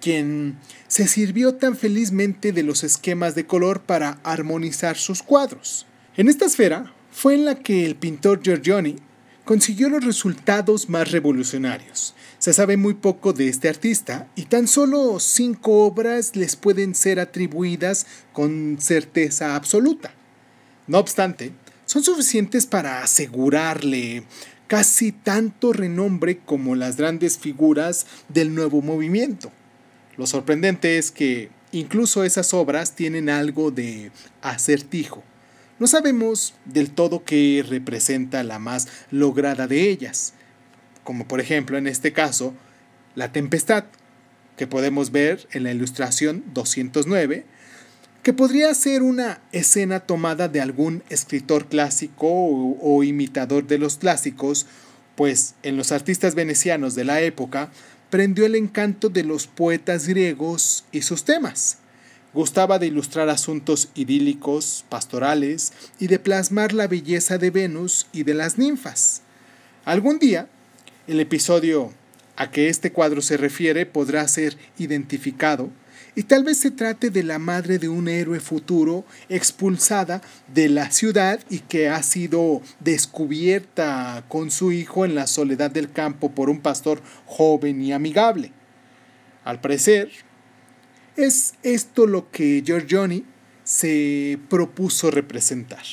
quien 0.00 0.56
se 0.88 1.06
sirvió 1.06 1.54
tan 1.54 1.76
felizmente 1.76 2.50
de 2.50 2.64
los 2.64 2.82
esquemas 2.82 3.36
de 3.36 3.46
color 3.46 3.82
para 3.82 4.18
armonizar 4.24 4.96
sus 4.96 5.22
cuadros. 5.22 5.86
En 6.16 6.28
esta 6.28 6.46
esfera 6.46 6.92
fue 7.12 7.34
en 7.34 7.44
la 7.44 7.54
que 7.54 7.86
el 7.86 7.94
pintor 7.94 8.42
Giorgione 8.42 8.96
consiguió 9.44 9.88
los 9.88 10.04
resultados 10.04 10.88
más 10.88 11.10
revolucionarios, 11.10 12.14
se 12.38 12.54
sabe 12.54 12.78
muy 12.78 12.94
poco 12.94 13.32
de 13.32 13.48
este 13.48 13.68
artista 13.68 14.26
y 14.34 14.46
tan 14.46 14.66
solo 14.66 15.20
cinco 15.20 15.84
obras 15.84 16.36
les 16.36 16.56
pueden 16.56 16.94
ser 16.94 17.20
atribuidas 17.20 18.06
con 18.32 18.78
certeza 18.80 19.56
absoluta. 19.56 20.14
No 20.86 20.98
obstante, 20.98 21.52
son 21.84 22.02
suficientes 22.02 22.64
para 22.66 23.02
asegurarle 23.02 24.24
casi 24.68 25.12
tanto 25.12 25.72
renombre 25.72 26.38
como 26.38 26.76
las 26.76 26.96
grandes 26.96 27.36
figuras 27.36 28.06
del 28.28 28.54
nuevo 28.54 28.80
movimiento. 28.80 29.52
Lo 30.16 30.26
sorprendente 30.26 30.96
es 30.96 31.10
que 31.10 31.50
incluso 31.72 32.24
esas 32.24 32.54
obras 32.54 32.94
tienen 32.94 33.28
algo 33.28 33.70
de 33.70 34.12
acertijo. 34.42 35.24
No 35.80 35.86
sabemos 35.86 36.52
del 36.66 36.90
todo 36.90 37.24
qué 37.24 37.64
representa 37.66 38.44
la 38.44 38.58
más 38.58 38.86
lograda 39.10 39.66
de 39.66 39.88
ellas, 39.88 40.34
como 41.04 41.26
por 41.26 41.40
ejemplo 41.40 41.78
en 41.78 41.86
este 41.86 42.12
caso 42.12 42.52
la 43.14 43.32
tempestad, 43.32 43.84
que 44.58 44.66
podemos 44.66 45.10
ver 45.10 45.48
en 45.52 45.62
la 45.62 45.72
ilustración 45.72 46.44
209, 46.52 47.46
que 48.22 48.34
podría 48.34 48.74
ser 48.74 49.02
una 49.02 49.40
escena 49.52 50.00
tomada 50.00 50.48
de 50.48 50.60
algún 50.60 51.02
escritor 51.08 51.66
clásico 51.66 52.26
o, 52.28 53.02
imitador 53.02 53.66
de 53.66 53.78
los 53.78 53.96
clásicos, 53.96 54.66
pues 55.16 55.54
en 55.62 55.78
los 55.78 55.92
artistas 55.92 56.34
venecianos 56.34 56.94
de 56.94 57.04
la 57.04 57.22
época 57.22 57.70
prendió 58.10 58.44
el 58.44 58.54
encanto 58.54 59.08
de 59.08 59.24
los 59.24 59.46
poetas 59.46 60.06
griegos 60.06 60.84
y 60.92 61.00
sus 61.00 61.24
temas. 61.24 61.78
Gustaba 62.32 62.78
de 62.78 62.86
ilustrar 62.86 63.28
asuntos 63.28 63.90
idílicos, 63.94 64.84
pastorales 64.88 65.72
y 65.98 66.06
de 66.06 66.20
plasmar 66.20 66.72
la 66.72 66.86
belleza 66.86 67.38
de 67.38 67.50
Venus 67.50 68.06
y 68.12 68.22
de 68.22 68.34
las 68.34 68.56
ninfas. 68.56 69.22
Algún 69.84 70.20
día 70.20 70.48
el 71.08 71.18
episodio 71.18 71.92
a 72.36 72.52
que 72.52 72.68
este 72.68 72.92
cuadro 72.92 73.20
se 73.20 73.36
refiere 73.36 73.84
podrá 73.84 74.28
ser 74.28 74.56
identificado 74.78 75.70
y 76.14 76.22
tal 76.22 76.44
vez 76.44 76.58
se 76.58 76.70
trate 76.70 77.10
de 77.10 77.24
la 77.24 77.40
madre 77.40 77.78
de 77.78 77.88
un 77.88 78.06
héroe 78.06 78.38
futuro 78.38 79.04
expulsada 79.28 80.22
de 80.54 80.68
la 80.68 80.90
ciudad 80.92 81.40
y 81.50 81.58
que 81.58 81.88
ha 81.88 82.02
sido 82.04 82.62
descubierta 82.78 84.24
con 84.28 84.52
su 84.52 84.70
hijo 84.70 85.04
en 85.04 85.16
la 85.16 85.26
soledad 85.26 85.70
del 85.70 85.90
campo 85.90 86.30
por 86.30 86.48
un 86.48 86.60
pastor 86.60 87.02
joven 87.26 87.82
y 87.82 87.92
amigable. 87.92 88.52
Al 89.44 89.60
parecer, 89.60 90.10
es 91.16 91.54
esto 91.62 92.06
lo 92.06 92.30
que 92.30 92.62
Giorgione 92.64 93.24
se 93.64 94.38
propuso 94.48 95.10
representar. 95.10 95.84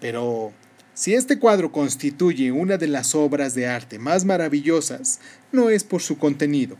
Pero 0.00 0.52
si 0.94 1.14
este 1.14 1.38
cuadro 1.38 1.72
constituye 1.72 2.52
una 2.52 2.76
de 2.76 2.86
las 2.86 3.14
obras 3.14 3.54
de 3.54 3.66
arte 3.66 3.98
más 3.98 4.24
maravillosas, 4.24 5.20
no 5.52 5.70
es 5.70 5.84
por 5.84 6.02
su 6.02 6.18
contenido. 6.18 6.76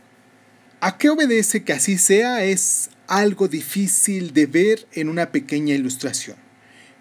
¿A 0.79 0.97
qué 0.97 1.09
obedece 1.09 1.63
que 1.63 1.73
así 1.73 1.97
sea? 1.97 2.43
Es 2.43 2.89
algo 3.07 3.47
difícil 3.47 4.33
de 4.33 4.45
ver 4.45 4.87
en 4.93 5.09
una 5.09 5.31
pequeña 5.31 5.75
ilustración. 5.75 6.37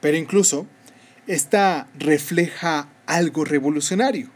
Pero 0.01 0.17
incluso, 0.17 0.67
esta 1.27 1.89
refleja 1.99 2.89
algo 3.07 3.45
revolucionario. 3.45 4.31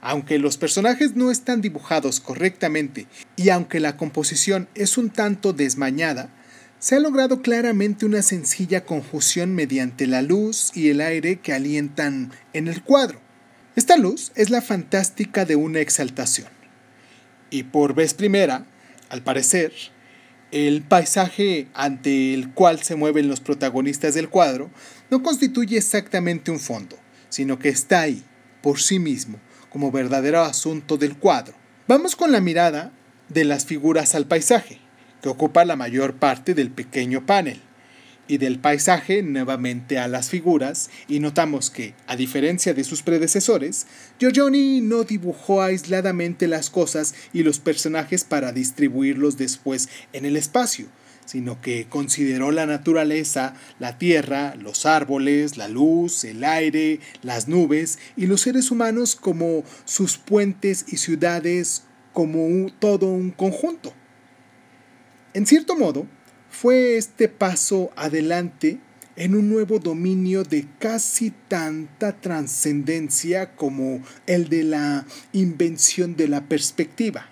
Aunque 0.00 0.38
los 0.38 0.56
personajes 0.56 1.16
no 1.16 1.30
están 1.30 1.60
dibujados 1.60 2.20
correctamente 2.20 3.06
y 3.36 3.48
aunque 3.48 3.80
la 3.80 3.96
composición 3.96 4.68
es 4.74 4.98
un 4.98 5.10
tanto 5.10 5.52
desmañada, 5.52 6.30
se 6.78 6.96
ha 6.96 7.00
logrado 7.00 7.42
claramente 7.42 8.04
una 8.04 8.22
sencilla 8.22 8.84
conjunción 8.84 9.54
mediante 9.54 10.06
la 10.06 10.22
luz 10.22 10.70
y 10.74 10.90
el 10.90 11.00
aire 11.00 11.40
que 11.40 11.52
alientan 11.52 12.32
en 12.52 12.68
el 12.68 12.82
cuadro. 12.82 13.20
Esta 13.74 13.96
luz 13.96 14.32
es 14.34 14.50
la 14.50 14.62
fantástica 14.62 15.44
de 15.44 15.56
una 15.56 15.80
exaltación. 15.80 16.48
Y 17.50 17.64
por 17.64 17.94
vez 17.94 18.14
primera, 18.14 18.66
al 19.08 19.22
parecer, 19.22 19.72
el 20.52 20.82
paisaje 20.82 21.68
ante 21.74 22.34
el 22.34 22.52
cual 22.52 22.82
se 22.82 22.96
mueven 22.96 23.28
los 23.28 23.40
protagonistas 23.40 24.14
del 24.14 24.28
cuadro 24.28 24.70
no 25.10 25.22
constituye 25.22 25.76
exactamente 25.76 26.50
un 26.50 26.60
fondo, 26.60 26.96
sino 27.28 27.58
que 27.58 27.68
está 27.68 28.00
ahí, 28.00 28.22
por 28.62 28.80
sí 28.80 28.98
mismo, 28.98 29.38
como 29.76 29.92
verdadero 29.92 30.40
asunto 30.40 30.96
del 30.96 31.18
cuadro. 31.18 31.52
Vamos 31.86 32.16
con 32.16 32.32
la 32.32 32.40
mirada 32.40 32.92
de 33.28 33.44
las 33.44 33.66
figuras 33.66 34.14
al 34.14 34.24
paisaje, 34.24 34.78
que 35.20 35.28
ocupa 35.28 35.66
la 35.66 35.76
mayor 35.76 36.14
parte 36.14 36.54
del 36.54 36.70
pequeño 36.70 37.26
panel, 37.26 37.60
y 38.26 38.38
del 38.38 38.58
paisaje 38.58 39.22
nuevamente 39.22 39.98
a 39.98 40.08
las 40.08 40.30
figuras, 40.30 40.88
y 41.08 41.20
notamos 41.20 41.68
que, 41.68 41.92
a 42.06 42.16
diferencia 42.16 42.72
de 42.72 42.84
sus 42.84 43.02
predecesores, 43.02 43.86
Giorgioni 44.18 44.80
no 44.80 45.04
dibujó 45.04 45.60
aisladamente 45.60 46.48
las 46.48 46.70
cosas 46.70 47.14
y 47.34 47.42
los 47.42 47.58
personajes 47.58 48.24
para 48.24 48.52
distribuirlos 48.52 49.36
después 49.36 49.90
en 50.14 50.24
el 50.24 50.38
espacio, 50.38 50.86
sino 51.26 51.60
que 51.60 51.86
consideró 51.88 52.50
la 52.52 52.64
naturaleza, 52.64 53.54
la 53.78 53.98
tierra, 53.98 54.54
los 54.56 54.86
árboles, 54.86 55.58
la 55.58 55.68
luz, 55.68 56.24
el 56.24 56.42
aire, 56.44 57.00
las 57.22 57.48
nubes 57.48 57.98
y 58.16 58.26
los 58.26 58.40
seres 58.40 58.70
humanos 58.70 59.16
como 59.16 59.62
sus 59.84 60.16
puentes 60.16 60.86
y 60.88 60.96
ciudades 60.96 61.82
como 62.12 62.70
todo 62.78 63.08
un 63.08 63.30
conjunto. 63.30 63.92
En 65.34 65.44
cierto 65.46 65.76
modo, 65.76 66.06
fue 66.48 66.96
este 66.96 67.28
paso 67.28 67.90
adelante 67.96 68.80
en 69.16 69.34
un 69.34 69.48
nuevo 69.48 69.78
dominio 69.78 70.44
de 70.44 70.66
casi 70.78 71.32
tanta 71.48 72.12
trascendencia 72.18 73.54
como 73.56 74.00
el 74.26 74.48
de 74.48 74.64
la 74.64 75.06
invención 75.32 76.16
de 76.16 76.28
la 76.28 76.44
perspectiva. 76.44 77.26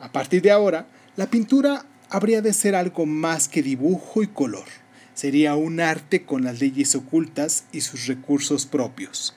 A 0.00 0.10
partir 0.12 0.42
de 0.42 0.50
ahora, 0.50 0.86
la 1.16 1.26
pintura 1.26 1.86
habría 2.12 2.42
de 2.42 2.52
ser 2.52 2.74
algo 2.74 3.06
más 3.06 3.48
que 3.48 3.62
dibujo 3.62 4.22
y 4.22 4.26
color. 4.26 4.66
Sería 5.14 5.56
un 5.56 5.80
arte 5.80 6.26
con 6.26 6.44
las 6.44 6.60
leyes 6.60 6.94
ocultas 6.94 7.64
y 7.72 7.80
sus 7.80 8.06
recursos 8.06 8.66
propios. 8.66 9.34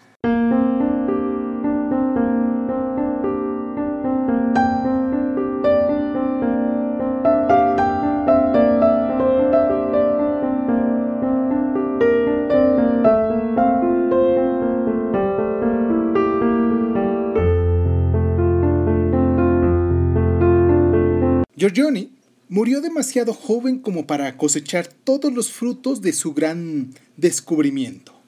Giorgioni 21.55 22.04
Murió 22.65 22.81
demasiado 22.81 23.35
joven 23.35 23.77
como 23.77 24.07
para 24.07 24.37
cosechar 24.37 24.87
todos 24.87 25.31
los 25.31 25.51
frutos 25.51 26.01
de 26.01 26.13
su 26.13 26.33
gran 26.33 26.95
descubrimiento. 27.15 28.19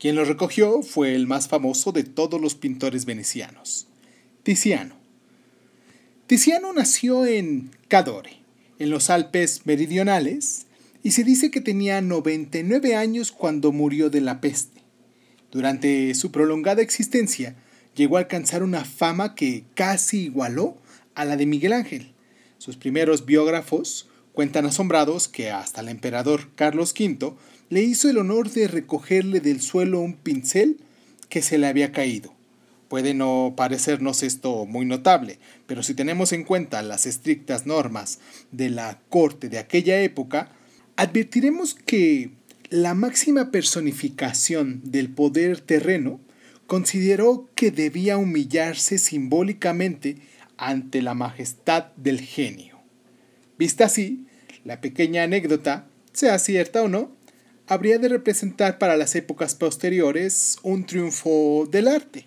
Quien 0.00 0.16
lo 0.16 0.24
recogió 0.24 0.82
fue 0.82 1.14
el 1.14 1.28
más 1.28 1.46
famoso 1.46 1.92
de 1.92 2.02
todos 2.02 2.40
los 2.40 2.56
pintores 2.56 3.04
venecianos, 3.04 3.86
Tiziano. 4.42 4.96
Tiziano 6.26 6.72
nació 6.72 7.24
en 7.24 7.70
Cadore, 7.86 8.40
en 8.80 8.90
los 8.90 9.10
Alpes 9.10 9.60
meridionales, 9.64 10.66
y 11.04 11.12
se 11.12 11.22
dice 11.22 11.52
que 11.52 11.60
tenía 11.60 12.00
99 12.00 12.96
años 12.96 13.30
cuando 13.30 13.70
murió 13.70 14.10
de 14.10 14.22
la 14.22 14.40
peste. 14.40 14.82
Durante 15.52 16.16
su 16.16 16.32
prolongada 16.32 16.82
existencia, 16.82 17.54
llegó 17.94 18.16
a 18.16 18.22
alcanzar 18.22 18.64
una 18.64 18.84
fama 18.84 19.36
que 19.36 19.62
casi 19.76 20.22
igualó 20.22 20.78
a 21.14 21.24
la 21.24 21.36
de 21.36 21.46
Miguel 21.46 21.74
Ángel 21.74 22.13
sus 22.58 22.76
primeros 22.76 23.26
biógrafos 23.26 24.08
cuentan 24.32 24.66
asombrados 24.66 25.28
que 25.28 25.50
hasta 25.50 25.80
el 25.80 25.88
emperador 25.88 26.48
Carlos 26.56 26.94
V 26.98 27.34
le 27.70 27.82
hizo 27.82 28.10
el 28.10 28.18
honor 28.18 28.50
de 28.50 28.68
recogerle 28.68 29.40
del 29.40 29.60
suelo 29.60 30.00
un 30.00 30.14
pincel 30.14 30.78
que 31.28 31.42
se 31.42 31.58
le 31.58 31.66
había 31.66 31.92
caído. 31.92 32.34
Puede 32.88 33.14
no 33.14 33.54
parecernos 33.56 34.22
esto 34.22 34.66
muy 34.66 34.86
notable, 34.86 35.38
pero 35.66 35.82
si 35.82 35.94
tenemos 35.94 36.32
en 36.32 36.44
cuenta 36.44 36.82
las 36.82 37.06
estrictas 37.06 37.66
normas 37.66 38.18
de 38.52 38.70
la 38.70 39.00
corte 39.08 39.48
de 39.48 39.58
aquella 39.58 40.00
época, 40.00 40.52
advertiremos 40.96 41.74
que 41.74 42.30
la 42.70 42.94
máxima 42.94 43.50
personificación 43.50 44.80
del 44.84 45.08
poder 45.10 45.60
terreno 45.60 46.20
consideró 46.66 47.48
que 47.54 47.70
debía 47.70 48.16
humillarse 48.16 48.98
simbólicamente 48.98 50.16
ante 50.56 51.02
la 51.02 51.14
majestad 51.14 51.86
del 51.96 52.20
genio. 52.20 52.80
Vista 53.58 53.86
así, 53.86 54.26
la 54.64 54.80
pequeña 54.80 55.22
anécdota, 55.22 55.86
sea 56.12 56.38
cierta 56.38 56.82
o 56.82 56.88
no, 56.88 57.12
habría 57.66 57.98
de 57.98 58.08
representar 58.08 58.78
para 58.78 58.96
las 58.96 59.14
épocas 59.14 59.54
posteriores 59.54 60.58
un 60.62 60.84
triunfo 60.86 61.68
del 61.70 61.88
arte. 61.88 62.26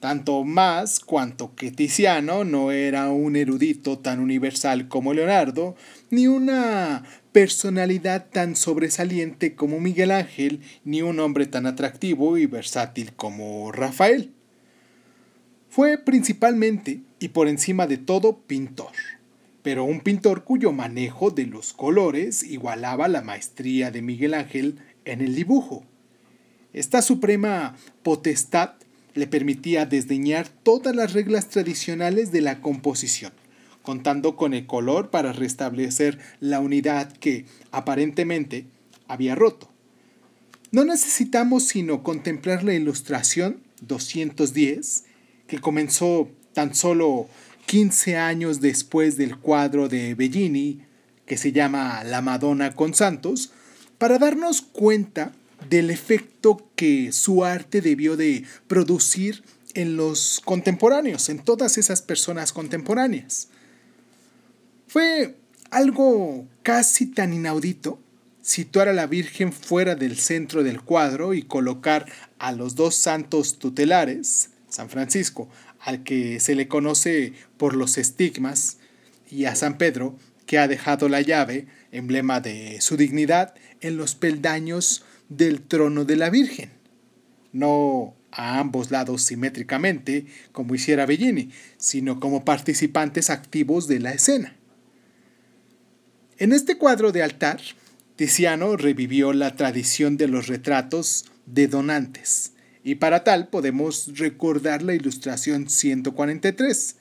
Tanto 0.00 0.44
más 0.44 1.00
cuanto 1.00 1.54
que 1.54 1.70
Tiziano 1.70 2.44
no 2.44 2.70
era 2.72 3.08
un 3.08 3.36
erudito 3.36 3.98
tan 3.98 4.20
universal 4.20 4.86
como 4.86 5.14
Leonardo, 5.14 5.76
ni 6.10 6.26
una 6.26 7.04
personalidad 7.32 8.26
tan 8.30 8.54
sobresaliente 8.54 9.54
como 9.54 9.80
Miguel 9.80 10.10
Ángel, 10.10 10.60
ni 10.84 11.00
un 11.00 11.20
hombre 11.20 11.46
tan 11.46 11.64
atractivo 11.64 12.36
y 12.36 12.44
versátil 12.44 13.14
como 13.14 13.72
Rafael. 13.72 14.34
Fue 15.74 15.98
principalmente 15.98 17.00
y 17.18 17.30
por 17.30 17.48
encima 17.48 17.88
de 17.88 17.96
todo 17.96 18.38
pintor, 18.38 18.92
pero 19.64 19.82
un 19.82 20.02
pintor 20.02 20.44
cuyo 20.44 20.70
manejo 20.70 21.32
de 21.32 21.46
los 21.46 21.72
colores 21.72 22.44
igualaba 22.44 23.08
la 23.08 23.22
maestría 23.22 23.90
de 23.90 24.00
Miguel 24.00 24.34
Ángel 24.34 24.78
en 25.04 25.20
el 25.20 25.34
dibujo. 25.34 25.84
Esta 26.72 27.02
suprema 27.02 27.74
potestad 28.04 28.74
le 29.14 29.26
permitía 29.26 29.84
desdeñar 29.84 30.46
todas 30.46 30.94
las 30.94 31.12
reglas 31.12 31.48
tradicionales 31.48 32.30
de 32.30 32.42
la 32.42 32.60
composición, 32.60 33.32
contando 33.82 34.36
con 34.36 34.54
el 34.54 34.66
color 34.66 35.10
para 35.10 35.32
restablecer 35.32 36.20
la 36.38 36.60
unidad 36.60 37.10
que, 37.14 37.46
aparentemente, 37.72 38.66
había 39.08 39.34
roto. 39.34 39.68
No 40.70 40.84
necesitamos 40.84 41.64
sino 41.64 42.04
contemplar 42.04 42.62
la 42.62 42.74
ilustración 42.74 43.56
210 43.80 45.03
que 45.46 45.60
comenzó 45.60 46.28
tan 46.52 46.74
solo 46.74 47.28
15 47.66 48.16
años 48.16 48.60
después 48.60 49.16
del 49.16 49.38
cuadro 49.38 49.88
de 49.88 50.14
Bellini, 50.14 50.82
que 51.26 51.36
se 51.36 51.52
llama 51.52 52.04
La 52.04 52.20
Madonna 52.20 52.74
con 52.74 52.94
Santos, 52.94 53.52
para 53.98 54.18
darnos 54.18 54.62
cuenta 54.62 55.32
del 55.68 55.90
efecto 55.90 56.68
que 56.76 57.12
su 57.12 57.44
arte 57.44 57.80
debió 57.80 58.16
de 58.16 58.44
producir 58.66 59.42
en 59.74 59.96
los 59.96 60.40
contemporáneos, 60.44 61.28
en 61.28 61.38
todas 61.38 61.78
esas 61.78 62.02
personas 62.02 62.52
contemporáneas. 62.52 63.48
Fue 64.86 65.36
algo 65.70 66.46
casi 66.62 67.06
tan 67.06 67.32
inaudito 67.32 67.98
situar 68.42 68.88
a 68.88 68.92
la 68.92 69.06
Virgen 69.06 69.52
fuera 69.52 69.94
del 69.94 70.16
centro 70.18 70.62
del 70.62 70.82
cuadro 70.82 71.34
y 71.34 71.42
colocar 71.42 72.06
a 72.38 72.52
los 72.52 72.74
dos 72.74 72.94
santos 72.94 73.58
tutelares, 73.58 74.50
San 74.74 74.90
Francisco, 74.90 75.48
al 75.78 76.02
que 76.02 76.40
se 76.40 76.56
le 76.56 76.66
conoce 76.66 77.32
por 77.56 77.76
los 77.76 77.96
estigmas, 77.96 78.78
y 79.30 79.44
a 79.44 79.54
San 79.54 79.78
Pedro, 79.78 80.18
que 80.46 80.58
ha 80.58 80.66
dejado 80.66 81.08
la 81.08 81.20
llave, 81.20 81.66
emblema 81.92 82.40
de 82.40 82.80
su 82.80 82.96
dignidad, 82.96 83.54
en 83.80 83.96
los 83.96 84.16
peldaños 84.16 85.04
del 85.28 85.62
trono 85.62 86.04
de 86.04 86.16
la 86.16 86.28
Virgen. 86.28 86.70
No 87.52 88.16
a 88.32 88.58
ambos 88.58 88.90
lados 88.90 89.22
simétricamente, 89.22 90.26
como 90.50 90.74
hiciera 90.74 91.06
Bellini, 91.06 91.50
sino 91.76 92.18
como 92.18 92.44
participantes 92.44 93.30
activos 93.30 93.86
de 93.86 94.00
la 94.00 94.10
escena. 94.10 94.56
En 96.36 96.52
este 96.52 96.78
cuadro 96.78 97.12
de 97.12 97.22
altar, 97.22 97.60
Tiziano 98.16 98.76
revivió 98.76 99.32
la 99.32 99.54
tradición 99.54 100.16
de 100.16 100.26
los 100.26 100.48
retratos 100.48 101.26
de 101.46 101.68
donantes, 101.68 102.53
y 102.84 102.96
para 102.96 103.24
tal 103.24 103.48
podemos 103.48 104.12
recordar 104.18 104.82
la 104.82 104.94
ilustración 104.94 105.70
143, 105.70 106.96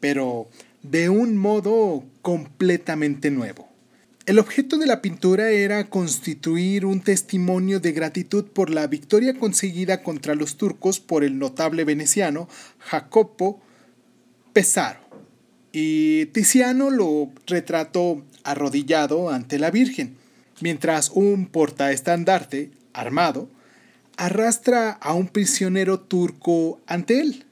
pero 0.00 0.48
de 0.82 1.08
un 1.08 1.36
modo 1.36 2.04
completamente 2.20 3.30
nuevo. 3.30 3.68
El 4.26 4.38
objeto 4.38 4.76
de 4.76 4.86
la 4.86 5.00
pintura 5.00 5.50
era 5.50 5.88
constituir 5.88 6.84
un 6.84 7.00
testimonio 7.00 7.80
de 7.80 7.92
gratitud 7.92 8.44
por 8.44 8.70
la 8.70 8.86
victoria 8.86 9.34
conseguida 9.34 10.02
contra 10.02 10.34
los 10.34 10.56
turcos 10.56 11.00
por 11.00 11.24
el 11.24 11.38
notable 11.38 11.84
veneciano 11.84 12.48
Jacopo 12.78 13.60
Pesaro. 14.52 15.00
Y 15.72 16.26
Tiziano 16.26 16.90
lo 16.90 17.30
retrató 17.46 18.24
arrodillado 18.42 19.30
ante 19.30 19.58
la 19.58 19.70
Virgen, 19.70 20.16
mientras 20.60 21.10
un 21.10 21.46
portaestandarte, 21.46 22.70
armado, 22.92 23.48
arrastra 24.20 24.90
a 24.90 25.14
un 25.14 25.28
prisionero 25.28 25.98
turco 25.98 26.78
ante 26.86 27.22
él. 27.22 27.46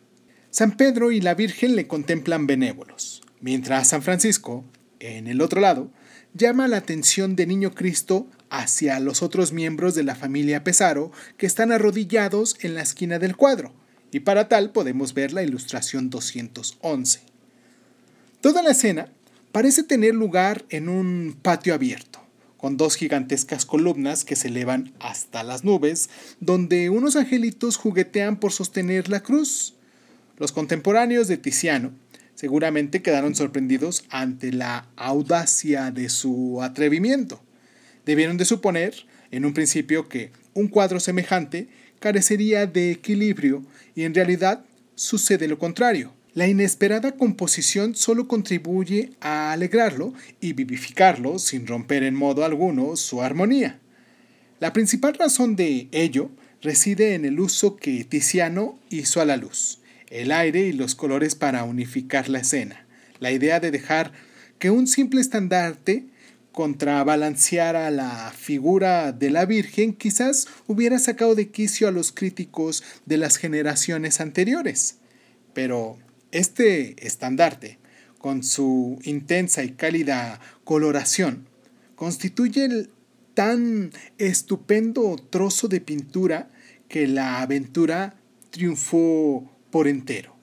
San 0.51 0.77
Pedro 0.77 1.13
y 1.13 1.23
la 1.23 1.33
Virgen 1.33 1.77
le 1.77 1.87
contemplan 1.87 2.47
benévolos, 2.47 3.23
mientras 3.41 3.89
San 3.89 4.03
Francisco, 4.03 4.67
en 5.01 5.29
el 5.29 5.41
otro 5.41 5.63
lado, 5.63 5.91
llama 6.35 6.69
la 6.69 6.77
atención 6.77 7.37
de 7.37 7.47
Niño 7.47 7.75
Cristo 7.75 8.29
hacia 8.51 9.01
los 9.01 9.23
otros 9.23 9.51
miembros 9.51 9.95
de 9.95 10.03
la 10.03 10.15
familia 10.15 10.63
Pesaro 10.63 11.11
que 11.39 11.47
están 11.47 11.73
arrodillados 11.73 12.55
en 12.61 12.75
la 12.75 12.83
esquina 12.83 13.19
del 13.19 13.35
cuadro, 13.35 13.73
y 14.13 14.21
para 14.21 14.49
tal 14.49 14.71
podemos 14.71 15.15
ver 15.15 15.33
la 15.33 15.43
ilustración 15.43 16.11
211. 16.11 17.23
Toda 18.43 18.63
la 18.63 18.73
escena 18.73 19.09
parece 19.53 19.85
tener 19.85 20.15
lugar 20.15 20.67
en 20.69 20.91
un 20.91 21.39
patio 21.41 21.73
abierto, 21.73 22.21
con 22.59 22.77
dos 22.77 22.97
gigantescas 22.97 23.65
columnas 23.65 24.25
que 24.25 24.37
se 24.37 24.49
elevan 24.49 24.93
hasta 25.01 25.43
las 25.43 25.65
nubes, 25.65 26.11
donde 26.41 26.91
unos 26.91 27.17
angelitos 27.17 27.77
juguetean 27.77 28.39
por 28.39 28.53
sostener 28.53 29.09
la 29.09 29.21
cruz. 29.21 29.75
Los 30.37 30.53
contemporáneos 30.53 31.29
de 31.29 31.39
Tiziano 31.39 31.93
seguramente 32.35 33.01
quedaron 33.01 33.35
sorprendidos 33.35 34.05
ante 34.11 34.53
la 34.53 34.89
audacia 34.97 35.91
de 35.91 36.09
su 36.09 36.61
atrevimiento. 36.63 37.41
Debieron 38.05 38.37
de 38.37 38.45
suponer, 38.45 39.07
en 39.31 39.45
un 39.45 39.55
principio, 39.55 40.09
que 40.09 40.33
un 40.55 40.69
cuadro 40.69 41.01
semejante 41.01 41.69
carecería 42.01 42.67
de 42.67 42.91
equilibrio 42.91 43.65
y 43.95 44.03
en 44.03 44.15
realidad 44.15 44.65
sucede 44.95 45.49
lo 45.49 45.59
contrario. 45.59 46.13
La 46.39 46.47
inesperada 46.47 47.17
composición 47.17 47.97
solo 47.97 48.29
contribuye 48.29 49.11
a 49.21 49.51
alegrarlo 49.51 50.15
y 50.41 50.53
vivificarlo 50.53 51.41
sin 51.41 51.67
romper 51.67 52.05
en 52.05 52.15
modo 52.15 52.45
alguno 52.45 52.95
su 52.95 53.23
armonía. 53.23 53.81
La 54.61 54.73
principal 54.73 55.15
razón 55.15 55.57
de 55.57 55.89
ello 55.91 56.31
reside 56.63 57.15
en 57.15 57.25
el 57.25 57.41
uso 57.41 57.75
que 57.75 58.05
Tiziano 58.05 58.79
hizo 58.89 59.21
a 59.21 59.25
la 59.25 59.37
luz 59.37 59.81
el 60.11 60.31
aire 60.31 60.61
y 60.61 60.73
los 60.73 60.95
colores 60.95 61.35
para 61.35 61.65
unificar 61.65 62.29
la 62.29 62.39
escena. 62.39 62.87
La 63.19 63.33
idea 63.33 63.59
de 63.59 63.73
dejar 63.73 64.13
que 64.61 64.71
un 64.71 64.87
simple 64.87 65.21
estandarte 65.21 66.07
contrabalanceara 66.53 67.91
la 67.91 68.33
figura 68.33 69.11
de 69.11 69.31
la 69.31 69.45
Virgen 69.45 69.93
quizás 69.93 70.47
hubiera 70.69 71.01
sacado 71.01 71.35
de 71.35 71.49
quicio 71.49 71.89
a 71.89 71.91
los 71.91 72.13
críticos 72.13 72.85
de 73.07 73.17
las 73.17 73.39
generaciones 73.39 74.21
anteriores. 74.21 74.99
Pero 75.53 75.99
este 76.33 77.07
estandarte, 77.07 77.79
con 78.19 78.43
su 78.43 78.99
intensa 79.05 79.63
y 79.63 79.71
cálida 79.71 80.41
coloración, 80.65 81.47
constituye 81.95 82.65
el 82.65 82.91
tan 83.35 83.93
estupendo 84.19 85.17
trozo 85.31 85.69
de 85.69 85.81
pintura 85.81 86.51
que 86.89 87.07
la 87.07 87.41
aventura 87.41 88.17
triunfó 88.51 89.51
por 89.71 89.87
entero. 89.87 90.38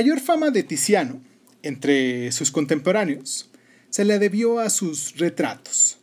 Mayor 0.00 0.18
fama 0.18 0.50
de 0.50 0.62
Tiziano 0.62 1.20
entre 1.62 2.32
sus 2.32 2.50
contemporáneos 2.50 3.50
se 3.90 4.06
le 4.06 4.18
debió 4.18 4.58
a 4.58 4.70
sus 4.70 5.18
retratos. 5.18 5.98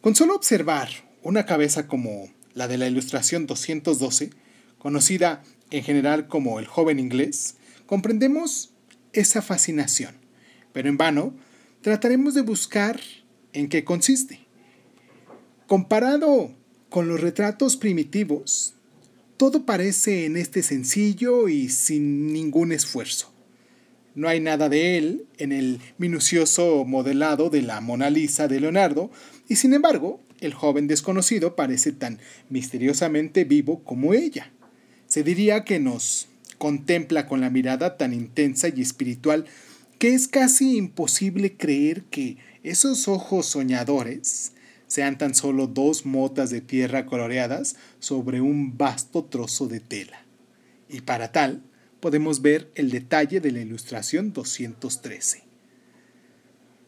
Con 0.00 0.16
solo 0.16 0.34
observar 0.34 0.88
una 1.22 1.44
cabeza 1.44 1.86
como 1.86 2.32
la 2.54 2.66
de 2.66 2.78
la 2.78 2.86
ilustración 2.86 3.46
212, 3.46 4.30
conocida 4.78 5.42
en 5.70 5.84
general 5.84 6.28
como 6.28 6.58
el 6.60 6.66
joven 6.66 6.98
inglés, 6.98 7.56
comprendemos 7.84 8.72
esa 9.12 9.42
fascinación, 9.42 10.14
pero 10.72 10.88
en 10.88 10.96
vano 10.96 11.34
trataremos 11.82 12.32
de 12.32 12.40
buscar 12.40 12.98
en 13.52 13.68
qué 13.68 13.84
consiste. 13.84 14.46
Comparado 15.66 16.54
con 16.88 17.06
los 17.06 17.20
retratos 17.20 17.76
primitivos, 17.76 18.76
todo 19.40 19.64
parece 19.64 20.26
en 20.26 20.36
este 20.36 20.62
sencillo 20.62 21.48
y 21.48 21.70
sin 21.70 22.30
ningún 22.30 22.72
esfuerzo. 22.72 23.32
No 24.14 24.28
hay 24.28 24.38
nada 24.38 24.68
de 24.68 24.98
él 24.98 25.24
en 25.38 25.52
el 25.52 25.80
minucioso 25.96 26.84
modelado 26.84 27.48
de 27.48 27.62
la 27.62 27.80
Mona 27.80 28.10
Lisa 28.10 28.48
de 28.48 28.60
Leonardo, 28.60 29.10
y 29.48 29.56
sin 29.56 29.72
embargo, 29.72 30.20
el 30.40 30.52
joven 30.52 30.88
desconocido 30.88 31.56
parece 31.56 31.92
tan 31.92 32.18
misteriosamente 32.50 33.44
vivo 33.44 33.82
como 33.82 34.12
ella. 34.12 34.52
Se 35.06 35.22
diría 35.22 35.64
que 35.64 35.80
nos 35.80 36.28
contempla 36.58 37.26
con 37.26 37.40
la 37.40 37.48
mirada 37.48 37.96
tan 37.96 38.12
intensa 38.12 38.68
y 38.68 38.82
espiritual 38.82 39.46
que 39.98 40.12
es 40.12 40.28
casi 40.28 40.76
imposible 40.76 41.56
creer 41.56 42.02
que 42.10 42.36
esos 42.62 43.08
ojos 43.08 43.46
soñadores 43.46 44.52
sean 44.90 45.18
tan 45.18 45.36
solo 45.36 45.68
dos 45.68 46.04
motas 46.04 46.50
de 46.50 46.60
tierra 46.60 47.06
coloreadas 47.06 47.76
sobre 48.00 48.40
un 48.40 48.76
vasto 48.76 49.24
trozo 49.24 49.68
de 49.68 49.78
tela. 49.78 50.24
Y 50.88 51.02
para 51.02 51.30
tal, 51.30 51.62
podemos 52.00 52.42
ver 52.42 52.72
el 52.74 52.90
detalle 52.90 53.38
de 53.38 53.52
la 53.52 53.60
ilustración 53.60 54.32
213. 54.32 55.44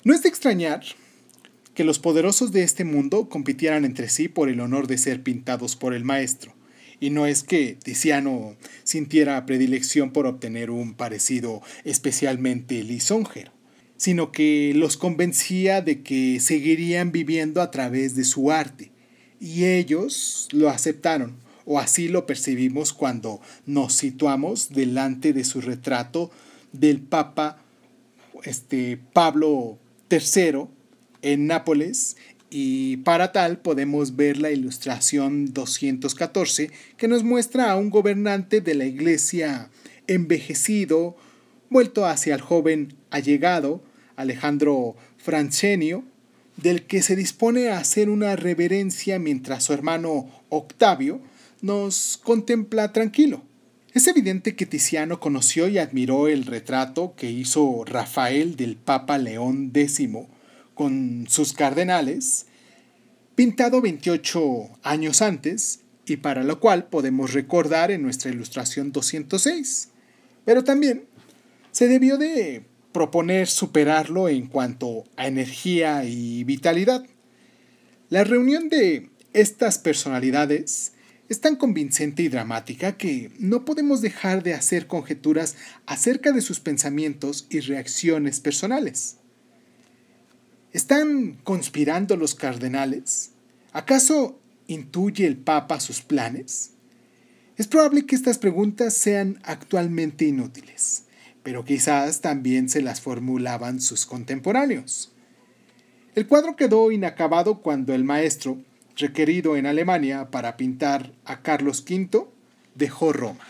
No 0.03 0.15
es 0.15 0.23
de 0.25 0.29
extrañar 0.29 0.83
que 1.75 1.85
los 1.85 2.01
poderosos 2.01 2.51
de 2.51 2.65
este 2.65 2.83
mundo 2.83 3.29
compitieran 3.29 3.85
entre 3.85 4.09
sí 4.09 4.27
por 4.27 4.49
el 4.49 4.59
honor 4.59 4.88
de 4.88 4.99
ser 4.99 5.23
pintados 5.23 5.77
por 5.77 5.95
el 5.95 6.05
maestro, 6.05 6.55
y 6.99 7.11
no 7.11 7.27
es 7.27 7.45
que 7.45 7.79
Tiziano 7.81 8.57
sintiera 8.83 9.47
predilección 9.47 10.12
por 10.12 10.27
obtener 10.27 10.73
un 10.73 10.95
parecido 10.95 11.62
especialmente 11.85 12.83
lisonjero, 12.83 13.53
sino 14.03 14.33
que 14.33 14.73
los 14.75 14.97
convencía 14.97 15.81
de 15.81 16.03
que 16.03 16.41
seguirían 16.41 17.12
viviendo 17.12 17.62
a 17.62 17.71
través 17.71 18.17
de 18.17 18.25
su 18.25 18.51
arte, 18.51 18.91
y 19.38 19.67
ellos 19.67 20.49
lo 20.51 20.71
aceptaron, 20.71 21.37
o 21.67 21.79
así 21.79 22.09
lo 22.09 22.27
percibimos 22.27 22.93
cuando 22.93 23.41
nos 23.65 23.93
situamos 23.93 24.71
delante 24.71 25.33
de 25.33 25.45
su 25.45 25.61
retrato 25.61 26.33
del 26.73 27.01
Papa 27.01 27.62
este, 28.43 28.99
Pablo 29.12 29.79
III 30.11 30.65
en 31.23 31.47
Nápoles. 31.47 32.17
Y 32.51 32.97
para 32.99 33.31
tal 33.31 33.59
podemos 33.59 34.17
ver 34.17 34.37
la 34.37 34.51
ilustración 34.51 35.55
214 35.55 36.73
que 36.97 37.07
nos 37.07 37.23
muestra 37.23 37.71
a 37.71 37.77
un 37.77 37.88
gobernante 37.88 38.61
de 38.61 38.75
la 38.75 38.85
iglesia 38.85 39.71
envejecido, 40.09 41.17
vuelto 41.71 42.05
hacia 42.05 42.35
el 42.35 42.41
joven 42.41 42.95
allegado, 43.11 43.92
Alejandro 44.16 44.96
Francenio, 45.18 46.05
del 46.57 46.85
que 46.85 47.03
se 47.03 47.16
dispone 47.16 47.68
a 47.68 47.79
hacer 47.79 48.11
una 48.11 48.37
reverencia 48.37 49.18
mientras 49.18 49.64
su 49.64 49.72
hermano 49.72 50.29
Octavio 50.48 51.20
nos 51.61 52.20
contempla 52.22 52.92
tranquilo. 52.92 53.42
Es 53.94 54.07
evidente 54.07 54.57
que 54.57 54.66
Tiziano 54.66 55.20
conoció 55.20 55.68
y 55.68 55.79
admiró 55.79 56.29
el 56.29 56.46
retrato 56.46 57.14
que 57.14 57.31
hizo 57.31 57.85
Rafael 57.85 58.57
del 58.57 58.77
Papa 58.77 59.18
León 59.18 59.70
X 59.75 60.09
con 60.75 61.27
sus 61.29 61.53
cardenales, 61.53 62.46
pintado 63.35 63.83
28 63.83 64.70
años 64.83 65.20
antes 65.20 65.81
y 66.07 66.16
para 66.16 66.42
lo 66.42 66.59
cual 66.59 66.87
podemos 66.87 67.33
recordar 67.33 67.90
en 67.90 68.03
nuestra 68.03 68.31
ilustración 68.31 68.92
206. 68.92 69.90
Pero 70.44 70.64
también 70.64 71.05
se 71.70 71.87
debió 71.87 72.18
de 72.18 72.64
proponer 72.93 73.49
superarlo 73.49 74.29
en 74.29 74.47
cuanto 74.47 75.05
a 75.17 75.27
energía 75.27 76.05
y 76.05 76.45
vitalidad. 76.45 77.05
La 78.11 78.25
reunión 78.25 78.69
de 78.69 79.11
estas 79.33 79.79
personalidades 79.79 80.93
es 81.29 81.41
tan 81.41 81.57
convincente 81.57 82.23
y 82.23 82.29
dramática 82.29 82.99
que 82.99 83.31
no 83.39 83.65
podemos 83.65 84.03
dejar 84.03 84.43
de 84.43 84.53
hacer 84.53 84.87
conjeturas 84.87 85.57
acerca 85.87 86.33
de 86.33 86.43
sus 86.43 86.61
pensamientos 86.61 87.47
y 87.49 87.61
reacciones 87.61 88.41
personales. 88.41 89.17
¿Están 90.73 91.39
conspirando 91.43 92.17
los 92.17 92.35
cardenales? 92.35 93.31
¿Acaso 93.73 94.39
intuye 94.67 95.27
el 95.27 95.39
Papa 95.39 95.81
sus 95.81 96.03
planes? 96.03 96.73
Es 97.57 97.67
probable 97.67 98.07
que 98.07 98.15
estas 98.15 98.39
preguntas 98.39 98.95
sean 98.95 99.39
actualmente 99.43 100.25
inútiles, 100.25 101.05
pero 101.43 101.65
quizás 101.65 102.21
también 102.21 102.69
se 102.69 102.83
las 102.83 103.01
formulaban 103.01 103.81
sus 103.81 104.07
contemporáneos. 104.07 105.13
El 106.15 106.27
cuadro 106.27 106.57
quedó 106.57 106.93
inacabado 106.93 107.61
cuando 107.61 107.95
el 107.95 108.05
maestro, 108.05 108.59
requerido 108.97 109.57
en 109.57 109.67
Alemania 109.67 110.31
para 110.31 110.57
pintar 110.57 111.13
a 111.25 111.41
Carlos 111.43 111.85
V, 111.89 112.27
dejó 112.75 113.13
Roma. 113.13 113.47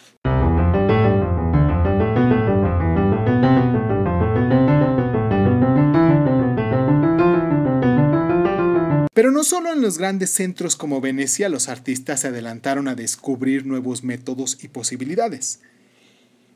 Pero 9.15 9.31
no 9.31 9.45
solo 9.45 9.73
en 9.73 9.83
los 9.83 9.99
grandes 9.99 10.31
centros 10.31 10.75
como 10.75 11.01
Venecia 11.01 11.49
los 11.49 11.69
artistas 11.69 12.21
se 12.21 12.29
adelantaron 12.29 12.89
a 12.89 12.95
descubrir 12.95 13.67
nuevos 13.67 14.05
métodos 14.05 14.65
y 14.65 14.69
posibilidades. 14.69 15.61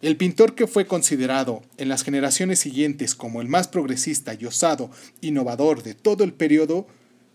El 0.03 0.17
pintor 0.17 0.55
que 0.55 0.67
fue 0.67 0.87
considerado 0.87 1.63
en 1.79 1.89
las 1.89 2.03
generaciones 2.03 2.59
siguientes 2.59 3.15
como 3.15 3.41
el 3.41 3.49
más 3.49 3.67
progresista 3.67 4.35
y 4.35 4.45
osado 4.45 4.91
innovador 5.23 5.83
de 5.83 5.95
todo 5.95 6.23
el 6.23 6.35
periodo 6.35 6.87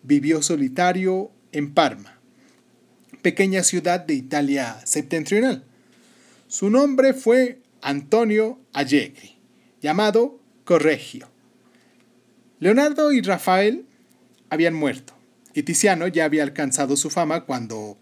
vivió 0.04 0.42
solitario 0.44 1.32
en 1.52 1.74
Parma, 1.74 2.20
pequeña 3.22 3.64
ciudad 3.64 4.00
de 4.00 4.14
Italia 4.14 4.80
septentrional. 4.86 5.64
Su 6.48 6.70
nombre 6.70 7.14
fue 7.14 7.60
Antonio 7.82 8.60
Allegri, 8.74 9.38
llamado 9.82 10.40
Correggio. 10.64 11.30
Leonardo 12.60 13.12
y 13.12 13.22
Rafael 13.22 13.86
habían 14.52 14.76
muerto, 14.76 15.14
y 15.56 15.64
Tiziano 15.64 16.08
ya 16.08 16.26
había 16.26 16.44
alcanzado 16.44 16.96
su 16.96 17.10
fama 17.10 17.42
cuando 17.46 17.98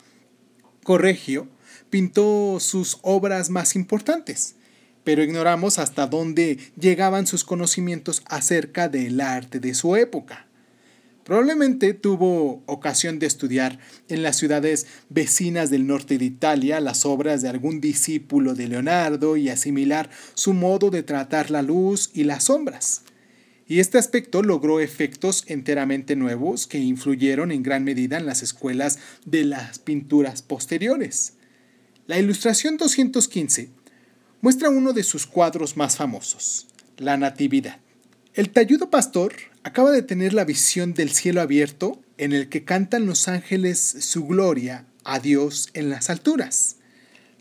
Correggio 0.83 1.47
pintó 1.89 2.59
sus 2.59 2.99
obras 3.01 3.49
más 3.49 3.75
importantes, 3.75 4.55
pero 5.03 5.23
ignoramos 5.23 5.79
hasta 5.79 6.07
dónde 6.07 6.57
llegaban 6.79 7.27
sus 7.27 7.43
conocimientos 7.43 8.21
acerca 8.25 8.89
del 8.89 9.21
arte 9.21 9.59
de 9.59 9.73
su 9.73 9.95
época. 9.95 10.45
Probablemente 11.23 11.93
tuvo 11.93 12.63
ocasión 12.65 13.19
de 13.19 13.27
estudiar 13.27 13.79
en 14.07 14.23
las 14.23 14.37
ciudades 14.37 14.87
vecinas 15.09 15.69
del 15.69 15.85
norte 15.85 16.17
de 16.17 16.25
Italia 16.25 16.79
las 16.79 17.05
obras 17.05 17.41
de 17.41 17.49
algún 17.49 17.81
discípulo 17.81 18.55
de 18.55 18.67
Leonardo 18.67 19.37
y 19.37 19.49
asimilar 19.49 20.09
su 20.33 20.53
modo 20.53 20.89
de 20.89 21.03
tratar 21.03 21.51
la 21.51 21.61
luz 21.61 22.09
y 22.13 22.23
las 22.23 22.45
sombras 22.45 23.03
y 23.69 23.79
este 23.79 23.99
aspecto 23.99 24.41
logró 24.41 24.79
efectos 24.79 25.43
enteramente 25.45 26.15
nuevos 26.15 26.65
que 26.65 26.79
influyeron 26.79 27.51
en 27.51 27.61
gran 27.61 27.83
medida 27.83 28.17
en 28.17 28.25
las 28.25 28.41
escuelas 28.41 28.97
de 29.25 29.45
las 29.45 29.77
pinturas 29.77 30.41
posteriores. 30.41 31.33
La 32.09 32.17
ilustración 32.17 32.77
215 32.77 33.69
muestra 34.41 34.71
uno 34.71 34.93
de 34.93 35.03
sus 35.03 35.27
cuadros 35.27 35.77
más 35.77 35.95
famosos, 35.95 36.65
La 36.97 37.17
Natividad. 37.17 37.77
El 38.33 38.49
talludo 38.49 38.89
pastor 38.89 39.35
acaba 39.61 39.91
de 39.91 40.01
tener 40.01 40.33
la 40.33 40.43
visión 40.43 40.95
del 40.95 41.11
cielo 41.11 41.39
abierto 41.39 42.01
en 42.17 42.33
el 42.33 42.49
que 42.49 42.63
cantan 42.63 43.05
los 43.05 43.27
ángeles 43.27 43.79
su 43.79 44.25
gloria 44.25 44.87
a 45.03 45.19
Dios 45.19 45.69
en 45.75 45.91
las 45.91 46.09
alturas. 46.09 46.77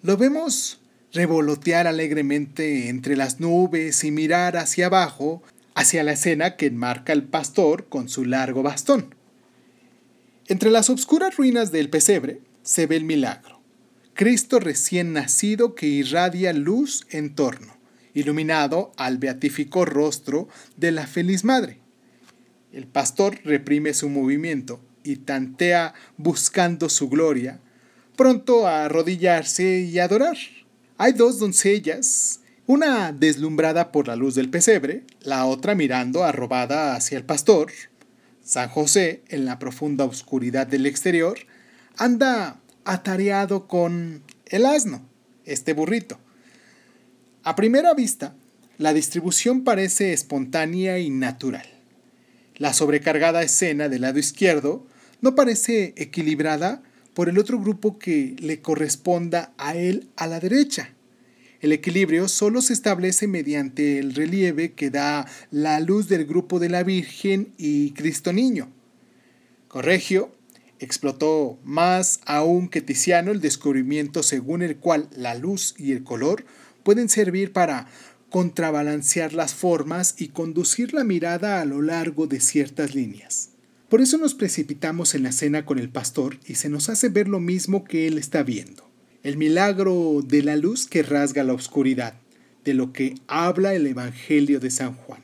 Lo 0.03 0.19
vemos 0.19 0.83
revolotear 1.15 1.87
alegremente 1.87 2.91
entre 2.91 3.17
las 3.17 3.41
nubes 3.41 4.05
y 4.05 4.11
mirar 4.11 4.59
hacia 4.59 4.89
abajo 4.89 5.43
hacia 5.75 6.05
la 6.05 6.13
escena 6.13 6.57
que 6.57 6.67
enmarca 6.67 7.15
el 7.15 7.23
pastor 7.23 7.89
con 7.89 8.11
su 8.11 8.27
largo 8.27 8.63
bastón. 8.63 9.15
Entre 10.47 10.71
las 10.71 10.91
obscuras 10.91 11.39
ruinas 11.39 11.73
del 11.73 11.89
pesebre 11.89 12.43
se 12.63 12.87
ve 12.87 12.97
el 12.97 13.05
milagro. 13.05 13.58
Cristo 14.19 14.59
recién 14.59 15.13
nacido 15.13 15.77
que 15.77 15.87
irradia 15.87 16.53
luz 16.53 17.07
en 17.11 17.37
torno, 17.37 17.77
iluminado 18.15 18.91
al 18.97 19.19
beatífico 19.19 19.85
rostro 19.85 20.49
de 20.77 20.91
la 20.91 21.07
feliz 21.07 21.45
madre. 21.45 21.79
El 22.73 22.89
pastor 22.89 23.39
reprime 23.45 23.95
su 23.95 24.09
movimiento 24.09 24.81
y 25.05 25.19
tantea 25.19 25.95
buscando 26.17 26.89
su 26.89 27.09
gloria, 27.09 27.61
pronto 28.17 28.67
a 28.67 28.87
arrodillarse 28.87 29.83
y 29.83 30.01
adorar. 30.01 30.37
Hay 30.97 31.13
dos 31.13 31.39
doncellas 31.39 32.41
una 32.67 33.13
deslumbrada 33.13 33.93
por 33.93 34.09
la 34.09 34.17
luz 34.17 34.35
del 34.35 34.51
pesebre, 34.51 35.05
la 35.21 35.47
otra 35.47 35.77
mirando 35.77 36.25
arrobada 36.25 36.97
hacia 36.97 37.19
el 37.19 37.25
pastor. 37.25 37.71
San 38.43 38.69
José, 38.69 39.23
en 39.29 39.45
la 39.45 39.61
profunda 39.61 40.07
oscuridad 40.07 40.67
del 40.67 40.87
exterior, 40.87 41.39
anda 41.97 42.59
atareado 42.89 43.69
con 43.69 44.23
el 44.47 44.65
asno, 44.65 45.03
este 45.45 45.75
burrito. 45.75 46.19
A 47.45 47.55
primera 47.55 47.93
vista, 47.93 48.35
la 48.79 48.95
distribución 48.95 49.63
parece 49.63 50.15
espontánea 50.15 50.99
y 50.99 51.11
natural. 51.11 51.67
La 52.57 52.73
sobrecargada 52.73 53.43
escena 53.43 53.91
del 53.91 54.01
lado 54.01 54.19
izquierdo 54.19 54.87
no 55.21 55.35
parece 55.35 55.93
equilibrada 55.97 56.83
por 57.13 57.29
el 57.29 57.39
otro 57.39 57.61
grupo 57.61 57.99
que 57.99 58.35
le 58.39 58.63
corresponda 58.63 59.53
a 59.59 59.77
él 59.77 60.09
a 60.17 60.27
la 60.27 60.41
derecha. 60.41 60.95
El 61.61 61.73
equilibrio 61.73 62.27
solo 62.27 62.63
se 62.63 62.73
establece 62.73 63.27
mediante 63.27 63.99
el 63.99 64.15
relieve 64.15 64.73
que 64.73 64.89
da 64.89 65.27
la 65.51 65.79
luz 65.81 66.09
del 66.09 66.25
grupo 66.25 66.59
de 66.59 66.71
la 66.71 66.85
Virgen 66.85 67.53
y 67.59 67.91
Cristo 67.91 68.33
Niño. 68.33 68.71
Corregio 69.67 70.38
explotó 70.81 71.59
más 71.65 72.21
aún 72.25 72.69
que 72.69 72.81
Tiziano 72.81 73.31
el 73.31 73.41
descubrimiento 73.41 74.23
según 74.23 74.63
el 74.63 74.77
cual 74.77 75.09
la 75.17 75.35
luz 75.35 75.75
y 75.79 75.93
el 75.93 76.05
color 76.05 76.45
pueden 76.83 77.09
servir 77.09 77.53
para 77.53 77.87
contrabalancear 78.31 79.33
las 79.33 79.55
formas 79.55 80.15
y 80.19 80.29
conducir 80.29 80.93
la 80.93 81.05
mirada 81.05 81.61
a 81.61 81.65
lo 81.65 81.83
largo 81.83 82.27
de 82.27 82.41
ciertas 82.41 82.95
líneas. 82.95 83.51
Por 83.89 84.01
eso 84.01 84.19
nos 84.19 84.35
precipitamos 84.35 85.15
en 85.15 85.23
la 85.23 85.33
cena 85.33 85.65
con 85.65 85.79
el 85.79 85.89
pastor 85.89 86.39
y 86.47 86.57
se 86.57 86.69
nos 86.69 86.89
hace 86.89 87.09
ver 87.09 87.29
lo 87.29 87.41
mismo 87.41 87.85
que 87.85 88.07
él 88.07 88.19
está 88.19 88.43
viendo 88.43 88.89
el 89.23 89.37
milagro 89.37 90.23
de 90.25 90.43
la 90.43 90.57
luz 90.57 90.87
que 90.87 91.03
rasga 91.03 91.45
la 91.45 91.53
oscuridad, 91.53 92.15
de 92.65 92.75
lo 92.75 92.93
que 92.93 93.17
habla 93.27 93.75
el 93.75 93.87
Evangelio 93.87 94.61
de 94.61 94.71
San 94.71 94.95
Juan. 94.95 95.21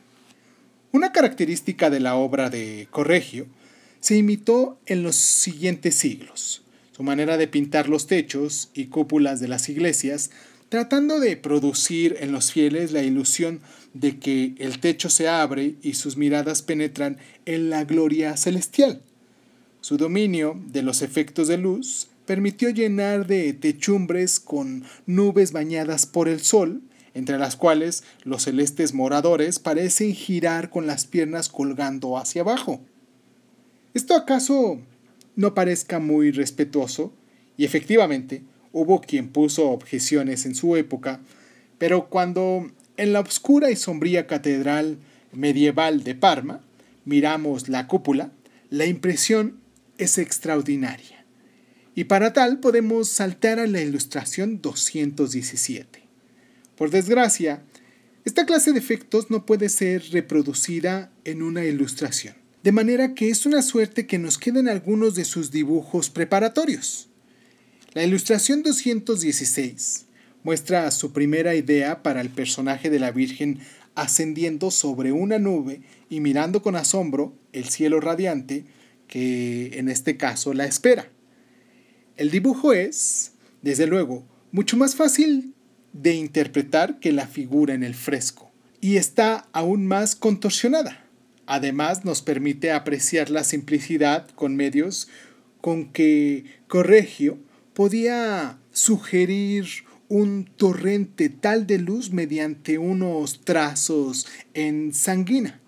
Una 0.93 1.13
característica 1.13 1.91
de 1.91 2.01
la 2.01 2.17
obra 2.17 2.51
de 2.51 2.89
Corregio 2.91 3.47
se 4.05 4.19
imitó 4.19 4.79
en 4.85 5.03
los 5.03 5.17
siguientes 5.17 5.95
siglos. 5.95 6.63
Su 6.95 7.03
manera 7.03 7.39
de 7.39 7.49
pintar 7.49 7.89
los 7.89 8.07
techos 8.07 8.69
y 8.75 8.89
cúpulas 8.89 9.41
de 9.41 9.49
las 9.49 9.71
iglesias, 9.71 10.31
tratando 10.69 11.21
de 11.21 11.39
producir 11.39 12.19
en 12.21 12.31
los 12.31 12.53
fieles 12.53 12.93
la 12.93 13.03
ilusión 13.03 13.61
de 13.95 14.19
que 14.19 14.57
el 14.59 14.79
techo 14.79 15.09
se 15.09 15.27
abre 15.27 15.77
y 15.81 15.95
sus 15.95 16.19
miradas 16.19 16.61
penetran 16.61 17.17
en 17.47 17.71
la 17.71 17.85
gloria 17.85 18.37
celestial. 18.37 19.01
Su 19.81 19.97
dominio 19.97 20.61
de 20.67 20.83
los 20.83 21.01
efectos 21.01 21.49
de 21.49 21.57
luz 21.57 22.09
permitió 22.27 22.69
llenar 22.69 23.27
de 23.27 23.55
techumbres 23.55 24.39
con 24.39 24.85
nubes 25.07 25.53
bañadas 25.53 26.05
por 26.05 26.29
el 26.29 26.41
sol, 26.41 26.83
entre 27.15 27.39
las 27.39 27.57
cuales 27.57 28.05
los 28.23 28.43
celestes 28.43 28.93
moradores 28.93 29.61
parecen 29.61 30.13
girar 30.13 30.69
con 30.69 30.87
las 30.87 31.07
piernas 31.07 31.49
colgando 31.49 32.19
hacia 32.19 32.43
abajo. 32.43 32.83
¿Esto 33.95 34.17
acaso 34.17 34.81
no 35.37 35.55
parezca 35.55 36.01
muy 36.01 36.33
respetuoso? 36.33 37.13
Y 37.57 37.65
efectivamente, 37.65 38.43
hubo 38.73 39.01
quien 39.01 39.29
puso 39.29 39.71
objeciones 39.71 40.47
en 40.47 40.55
su 40.55 40.77
época, 40.77 41.21
pero 41.79 42.09
cuando 42.09 42.71
en 42.97 43.13
la 43.13 43.21
oscura 43.21 43.71
y 43.71 43.77
sombría 43.77 44.27
catedral 44.27 44.99
medieval 45.33 46.03
de 46.03 46.15
Parma 46.15 46.61
miramos 47.05 47.69
la 47.69 47.87
cúpula, 47.87 48.33
la 48.71 48.87
impresión 48.87 49.61
es 49.99 50.19
extraordinaria 50.19 51.25
y 51.95 52.05
para 52.05 52.33
tal 52.33 52.59
podemos 52.59 53.09
saltar 53.09 53.61
a 53.61 53.67
la 53.67 53.81
ilustración 53.81 54.61
217. 54.61 56.03
Por 56.77 56.91
desgracia, 56.91 57.63
esta 58.25 58.47
clase 58.47 58.73
de 58.73 58.79
efectos 58.79 59.31
no 59.31 59.47
puede 59.47 59.69
ser 59.69 60.03
reproducida 60.11 61.13
en 61.25 61.43
una 61.43 61.65
ilustración, 61.65 62.35
de 62.65 62.73
manera 62.73 63.13
que 63.13 63.29
es 63.29 63.45
una 63.45 63.61
suerte 63.61 64.07
que 64.07 64.19
nos 64.19 64.39
queden 64.39 64.69
algunos 64.69 65.15
de 65.15 65.27
sus 65.27 65.51
dibujos 65.51 66.09
preparatorios. 66.09 67.11
La 67.93 68.05
ilustración 68.05 68.63
216 68.63 70.07
muestra 70.45 70.91
su 70.91 71.13
primera 71.13 71.55
idea 71.55 72.03
para 72.03 72.23
el 72.23 72.31
personaje 72.31 72.89
de 72.89 72.99
la 72.99 73.11
Virgen 73.11 73.59
ascendiendo 73.95 74.71
sobre 74.71 75.13
una 75.13 75.39
nube 75.39 75.83
y 76.09 76.21
mirando 76.21 76.63
con 76.63 76.75
asombro 76.75 77.37
el 77.53 77.69
cielo 77.69 78.01
radiante 78.01 78.65
que 79.09 79.79
en 79.79 79.91
este 79.91 80.17
caso 80.17 80.55
la 80.55 80.65
espera. 80.65 81.11
El 82.17 82.31
dibujo 82.31 82.73
es, 82.73 83.33
desde 83.61 83.87
luego, 83.87 84.25
mucho 84.53 84.79
más 84.79 84.97
fácil 84.97 85.53
de 85.93 86.15
interpretar 86.15 86.99
que 86.99 87.13
la 87.13 87.27
figura 87.27 87.75
en 87.75 87.83
el 87.83 87.95
fresco, 87.95 88.51
y 88.81 88.97
está 88.97 89.49
aún 89.53 89.87
más 89.87 90.17
contorsionada. 90.17 91.04
Además, 91.47 92.05
nos 92.05 92.23
permite 92.23 92.73
apreciar 92.73 93.31
la 93.31 93.45
simplicidad 93.45 94.29
con 94.31 94.57
medios 94.57 95.09
con 95.61 95.93
que 95.93 96.45
Corregio 96.69 97.39
podía 97.75 98.59
sugerir 98.73 99.67
un 100.09 100.45
torrente 100.57 101.29
tal 101.29 101.67
de 101.67 101.79
luz 101.79 102.13
mediante 102.13 102.79
unos 102.79 103.41
trazos 103.45 104.27
en 104.55 104.93
sanguina. 104.95 105.61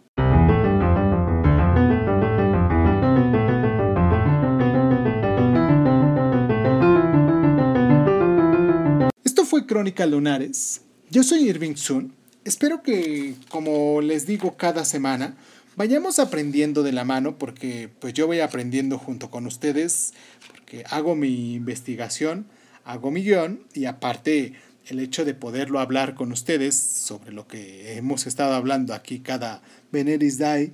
Esto 9.25 9.45
fue 9.45 9.67
Crónica 9.67 10.07
Lunares. 10.07 10.83
Yo 11.11 11.23
soy 11.23 11.49
Irving 11.49 11.77
Sun. 11.77 12.13
Espero 12.45 12.83
que, 12.83 13.35
como 13.49 14.01
les 14.01 14.27
digo 14.27 14.57
cada 14.57 14.85
semana, 14.85 15.37
vayamos 15.77 16.19
aprendiendo 16.19 16.83
de 16.83 16.93
la 16.93 17.05
mano 17.05 17.39
porque 17.39 17.89
pues 18.01 18.15
yo 18.15 18.27
voy 18.27 18.41
aprendiendo 18.41 18.99
junto 18.99 19.31
con 19.31 19.47
ustedes 19.47 20.15
porque 20.51 20.85
hago 20.91 21.15
mi 21.15 21.55
investigación, 21.55 22.47
hago 22.85 23.11
mi 23.11 23.23
guion 23.23 23.61
y 23.75 23.85
aparte 23.85 24.55
el 24.87 25.01
hecho 25.01 25.25
de 25.25 25.35
poderlo 25.35 25.79
hablar 25.79 26.15
con 26.15 26.33
ustedes 26.33 26.75
sobre 26.77 27.33
lo 27.33 27.47
que 27.47 27.97
hemos 27.97 28.27
estado 28.27 28.55
hablando 28.55 28.95
aquí 28.95 29.21
cada 29.21 29.63
Veneris 29.93 30.39
Day 30.39 30.73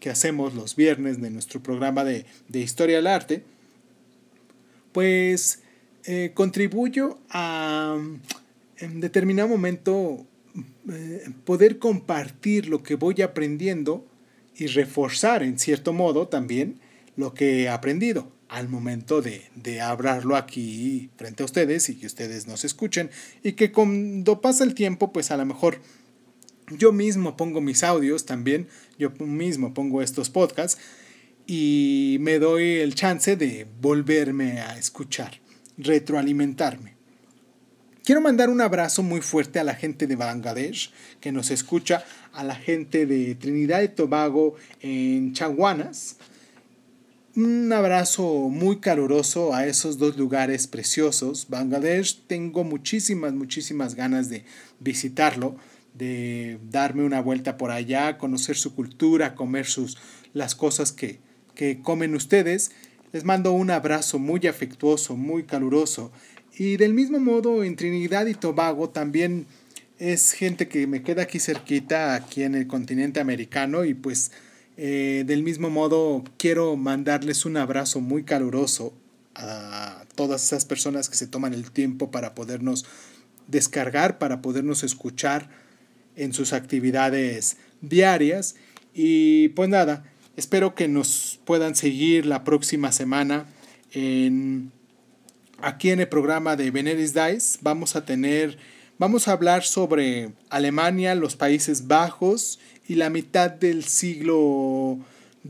que 0.00 0.10
hacemos 0.10 0.54
los 0.54 0.74
viernes 0.74 1.20
de 1.20 1.30
nuestro 1.30 1.62
programa 1.62 2.02
de, 2.02 2.26
Historia 2.52 2.96
del 2.96 3.06
Arte, 3.06 3.44
pues 4.90 5.60
eh, 6.04 6.32
contribuyo 6.34 7.20
a 7.30 7.96
en 8.78 9.00
determinado 9.00 9.48
momento 9.48 10.26
eh, 10.90 11.30
poder 11.44 11.78
compartir 11.78 12.66
lo 12.66 12.82
que 12.82 12.96
voy 12.96 13.22
aprendiendo 13.22 14.04
y 14.56 14.66
reforzar 14.66 15.42
en 15.42 15.58
cierto 15.58 15.92
modo 15.92 16.28
también 16.28 16.80
lo 17.16 17.34
que 17.34 17.62
he 17.62 17.68
aprendido 17.68 18.32
al 18.48 18.68
momento 18.68 19.22
de, 19.22 19.42
de, 19.54 19.80
hablarlo 19.80 20.36
aquí 20.36 21.10
frente 21.16 21.42
a 21.42 21.46
ustedes 21.46 21.88
y 21.88 21.96
que 21.96 22.06
ustedes 22.06 22.46
nos 22.46 22.64
escuchen 22.64 23.10
y 23.42 23.52
que 23.52 23.72
cuando 23.72 24.40
pasa 24.42 24.64
el 24.64 24.74
tiempo 24.74 25.12
pues 25.12 25.30
a 25.30 25.38
lo 25.38 25.46
mejor 25.46 25.80
yo 26.78 26.92
mismo 26.92 27.36
pongo 27.36 27.60
mis 27.60 27.82
audios 27.82 28.26
también, 28.26 28.68
yo 28.98 29.10
mismo 29.18 29.74
pongo 29.74 30.02
estos 30.02 30.30
podcasts 30.30 30.80
y 31.46 32.18
me 32.20 32.38
doy 32.38 32.78
el 32.78 32.94
chance 32.94 33.36
de 33.36 33.66
volverme 33.80 34.60
a 34.60 34.78
escuchar, 34.78 35.40
retroalimentarme. 35.76 37.01
Quiero 38.04 38.20
mandar 38.20 38.50
un 38.50 38.60
abrazo 38.60 39.04
muy 39.04 39.20
fuerte 39.20 39.60
a 39.60 39.64
la 39.64 39.76
gente 39.76 40.08
de 40.08 40.16
Bangladesh 40.16 40.90
que 41.20 41.30
nos 41.30 41.52
escucha, 41.52 42.04
a 42.32 42.42
la 42.42 42.56
gente 42.56 43.06
de 43.06 43.36
Trinidad 43.36 43.80
y 43.82 43.88
Tobago 43.88 44.56
en 44.80 45.34
Chaguanas. 45.34 46.16
Un 47.36 47.72
abrazo 47.72 48.48
muy 48.48 48.80
caluroso 48.80 49.54
a 49.54 49.68
esos 49.68 49.98
dos 49.98 50.16
lugares 50.16 50.66
preciosos. 50.66 51.46
Bangladesh, 51.48 52.24
tengo 52.26 52.64
muchísimas, 52.64 53.34
muchísimas 53.34 53.94
ganas 53.94 54.28
de 54.28 54.44
visitarlo, 54.80 55.54
de 55.94 56.58
darme 56.72 57.04
una 57.04 57.20
vuelta 57.20 57.56
por 57.56 57.70
allá, 57.70 58.18
conocer 58.18 58.56
su 58.56 58.74
cultura, 58.74 59.36
comer 59.36 59.66
sus, 59.66 59.96
las 60.34 60.56
cosas 60.56 60.90
que, 60.90 61.20
que 61.54 61.80
comen 61.80 62.16
ustedes. 62.16 62.72
Les 63.12 63.22
mando 63.22 63.52
un 63.52 63.70
abrazo 63.70 64.18
muy 64.18 64.44
afectuoso, 64.48 65.16
muy 65.16 65.44
caluroso 65.44 66.10
y 66.56 66.76
del 66.76 66.94
mismo 66.94 67.18
modo 67.18 67.64
en 67.64 67.76
Trinidad 67.76 68.26
y 68.26 68.34
Tobago 68.34 68.90
también 68.90 69.46
es 69.98 70.32
gente 70.32 70.68
que 70.68 70.86
me 70.86 71.02
queda 71.02 71.22
aquí 71.22 71.38
cerquita, 71.38 72.14
aquí 72.14 72.42
en 72.42 72.54
el 72.54 72.66
continente 72.66 73.20
americano 73.20 73.84
y 73.84 73.94
pues 73.94 74.32
eh, 74.76 75.24
del 75.26 75.42
mismo 75.42 75.70
modo 75.70 76.24
quiero 76.38 76.76
mandarles 76.76 77.44
un 77.44 77.56
abrazo 77.56 78.00
muy 78.00 78.24
caluroso 78.24 78.92
a 79.34 80.04
todas 80.14 80.44
esas 80.44 80.64
personas 80.64 81.08
que 81.08 81.16
se 81.16 81.26
toman 81.26 81.54
el 81.54 81.70
tiempo 81.70 82.10
para 82.10 82.34
podernos 82.34 82.84
descargar, 83.46 84.18
para 84.18 84.42
podernos 84.42 84.82
escuchar 84.82 85.48
en 86.16 86.32
sus 86.32 86.52
actividades 86.52 87.56
diarias. 87.80 88.56
Y 88.94 89.48
pues 89.50 89.68
nada, 89.68 90.04
espero 90.36 90.74
que 90.74 90.88
nos 90.88 91.40
puedan 91.44 91.74
seguir 91.74 92.26
la 92.26 92.44
próxima 92.44 92.92
semana 92.92 93.46
en 93.92 94.72
aquí 95.62 95.90
en 95.90 96.00
el 96.00 96.08
programa 96.08 96.56
de 96.56 96.70
Veneris 96.70 97.14
Dice 97.14 97.58
vamos 97.62 97.96
a 97.96 98.04
tener, 98.04 98.58
vamos 98.98 99.28
a 99.28 99.32
hablar 99.32 99.64
sobre 99.64 100.32
Alemania, 100.50 101.14
los 101.14 101.36
Países 101.36 101.86
Bajos 101.86 102.58
y 102.88 102.96
la 102.96 103.10
mitad 103.10 103.50
del 103.50 103.84
siglo 103.84 104.98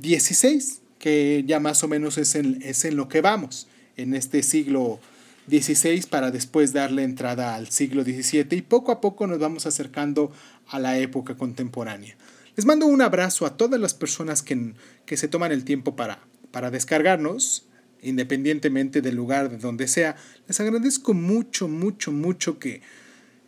XVI, 0.00 0.62
que 0.98 1.44
ya 1.46 1.60
más 1.60 1.82
o 1.82 1.88
menos 1.88 2.18
es 2.18 2.34
en, 2.34 2.62
es 2.62 2.84
en 2.84 2.96
lo 2.96 3.08
que 3.08 3.20
vamos, 3.20 3.66
en 3.96 4.14
este 4.14 4.42
siglo 4.42 5.00
XVI 5.48 6.02
para 6.08 6.30
después 6.30 6.72
darle 6.72 7.02
entrada 7.02 7.54
al 7.54 7.68
siglo 7.68 8.04
XVII 8.04 8.46
y 8.52 8.62
poco 8.62 8.92
a 8.92 9.00
poco 9.00 9.26
nos 9.26 9.38
vamos 9.38 9.66
acercando 9.66 10.30
a 10.68 10.78
la 10.78 10.98
época 10.98 11.34
contemporánea. 11.34 12.16
Les 12.54 12.66
mando 12.66 12.86
un 12.86 13.00
abrazo 13.00 13.46
a 13.46 13.56
todas 13.56 13.80
las 13.80 13.94
personas 13.94 14.42
que, 14.42 14.74
que 15.06 15.16
se 15.16 15.26
toman 15.26 15.52
el 15.52 15.64
tiempo 15.64 15.96
para, 15.96 16.20
para 16.50 16.70
descargarnos 16.70 17.66
independientemente 18.02 19.00
del 19.00 19.16
lugar 19.16 19.50
de 19.50 19.58
donde 19.58 19.88
sea. 19.88 20.16
Les 20.48 20.60
agradezco 20.60 21.14
mucho, 21.14 21.68
mucho, 21.68 22.12
mucho 22.12 22.58
que 22.58 22.82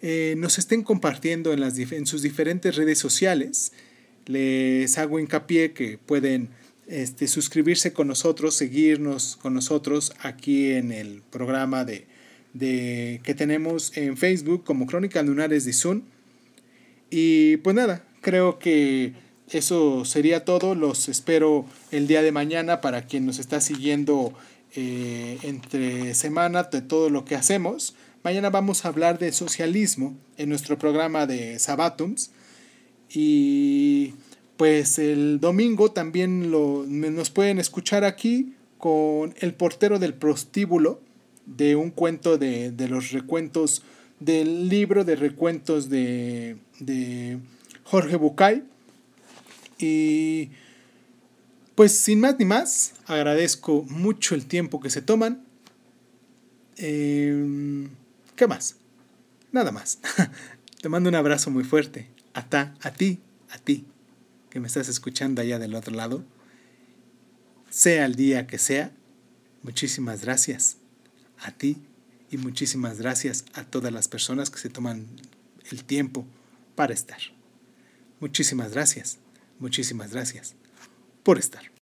eh, 0.02 0.34
nos 0.36 0.58
estén 0.58 0.82
compartiendo 0.82 1.52
en, 1.52 2.06
sus 2.06 2.22
diferentes 2.22 2.76
redes 2.76 2.98
sociales. 2.98 3.72
Les 4.26 4.98
hago 4.98 5.18
hincapié 5.18 5.72
que 5.72 5.98
pueden 5.98 6.50
este, 6.86 7.26
suscribirse 7.26 7.92
con 7.92 8.08
nosotros, 8.08 8.54
seguirnos 8.54 9.36
con 9.36 9.54
nosotros 9.54 10.12
aquí 10.20 10.72
en 10.72 10.92
el 10.92 11.22
programa 11.30 11.84
de, 11.84 12.06
que 13.22 13.34
tenemos 13.34 13.96
en 13.96 14.16
Facebook 14.16 14.64
como 14.64 14.86
Crónicas 14.86 15.24
Lunares 15.24 15.64
de 15.64 15.72
Zoom. 15.72 16.02
Y 17.10 17.56
pues 17.58 17.74
nada, 17.74 18.04
creo 18.20 18.58
que 18.58 19.14
eso 19.50 20.04
sería 20.04 20.44
todo. 20.44 20.74
Los 20.74 21.08
espero 21.08 21.66
el 21.90 22.06
día 22.06 22.22
de 22.22 22.32
mañana 22.32 22.80
para 22.80 23.06
quien 23.06 23.26
nos 23.26 23.38
está 23.38 23.60
siguiendo 23.60 24.32
eh, 24.74 25.38
entre 25.42 26.14
semana 26.14 26.64
de 26.64 26.82
todo 26.82 27.10
lo 27.10 27.24
que 27.24 27.34
hacemos. 27.34 27.94
Mañana 28.22 28.50
vamos 28.50 28.84
a 28.84 28.88
hablar 28.88 29.18
de 29.18 29.32
socialismo 29.32 30.16
en 30.38 30.48
nuestro 30.48 30.78
programa 30.78 31.26
de 31.26 31.58
Sabatums. 31.58 32.30
Y 33.12 34.14
pues 34.56 34.98
el 34.98 35.40
domingo 35.40 35.92
también 35.92 36.50
lo, 36.50 36.84
nos 36.86 37.30
pueden 37.30 37.58
escuchar 37.58 38.04
aquí 38.04 38.54
con 38.78 39.34
El 39.40 39.54
portero 39.54 39.98
del 39.98 40.14
prostíbulo, 40.14 41.00
de 41.46 41.76
un 41.76 41.90
cuento 41.90 42.38
de, 42.38 42.70
de 42.70 42.88
los 42.88 43.12
recuentos, 43.12 43.82
del 44.20 44.68
libro 44.68 45.04
de 45.04 45.16
recuentos 45.16 45.88
de, 45.88 46.56
de 46.80 47.38
Jorge 47.84 48.16
Bucay. 48.16 48.64
Y 49.78 50.50
pues 51.74 51.96
sin 51.98 52.20
más 52.20 52.38
ni 52.38 52.44
más, 52.44 52.94
agradezco 53.06 53.82
mucho 53.88 54.34
el 54.34 54.46
tiempo 54.46 54.80
que 54.80 54.90
se 54.90 55.02
toman. 55.02 55.44
Em, 56.76 57.90
¿Qué 58.36 58.46
más? 58.46 58.76
Nada 59.52 59.72
más. 59.72 59.98
Te 60.80 60.88
mando 60.88 61.08
un 61.08 61.14
abrazo 61.14 61.50
muy 61.50 61.64
fuerte. 61.64 62.08
A, 62.34 62.40
a 62.82 62.92
ti, 62.92 63.20
a 63.50 63.58
ti, 63.58 63.86
que 64.50 64.60
me 64.60 64.66
estás 64.66 64.88
escuchando 64.88 65.40
allá 65.40 65.58
del 65.58 65.74
otro 65.74 65.94
lado. 65.94 66.24
Sea 67.70 68.06
el 68.06 68.14
día 68.14 68.46
que 68.46 68.58
sea, 68.58 68.92
muchísimas 69.62 70.22
gracias 70.22 70.76
a 71.38 71.50
ti 71.50 71.78
y 72.30 72.36
muchísimas 72.36 72.98
gracias 72.98 73.44
a 73.54 73.64
todas 73.64 73.92
las 73.92 74.08
personas 74.08 74.50
que 74.50 74.58
se 74.58 74.68
toman 74.68 75.06
el 75.70 75.84
tiempo 75.84 76.24
para 76.74 76.94
estar. 76.94 77.18
Muchísimas 78.20 78.72
gracias, 78.72 79.18
muchísimas 79.64 80.12
gracias 80.12 80.54
por 81.22 81.38
estar. 81.38 81.73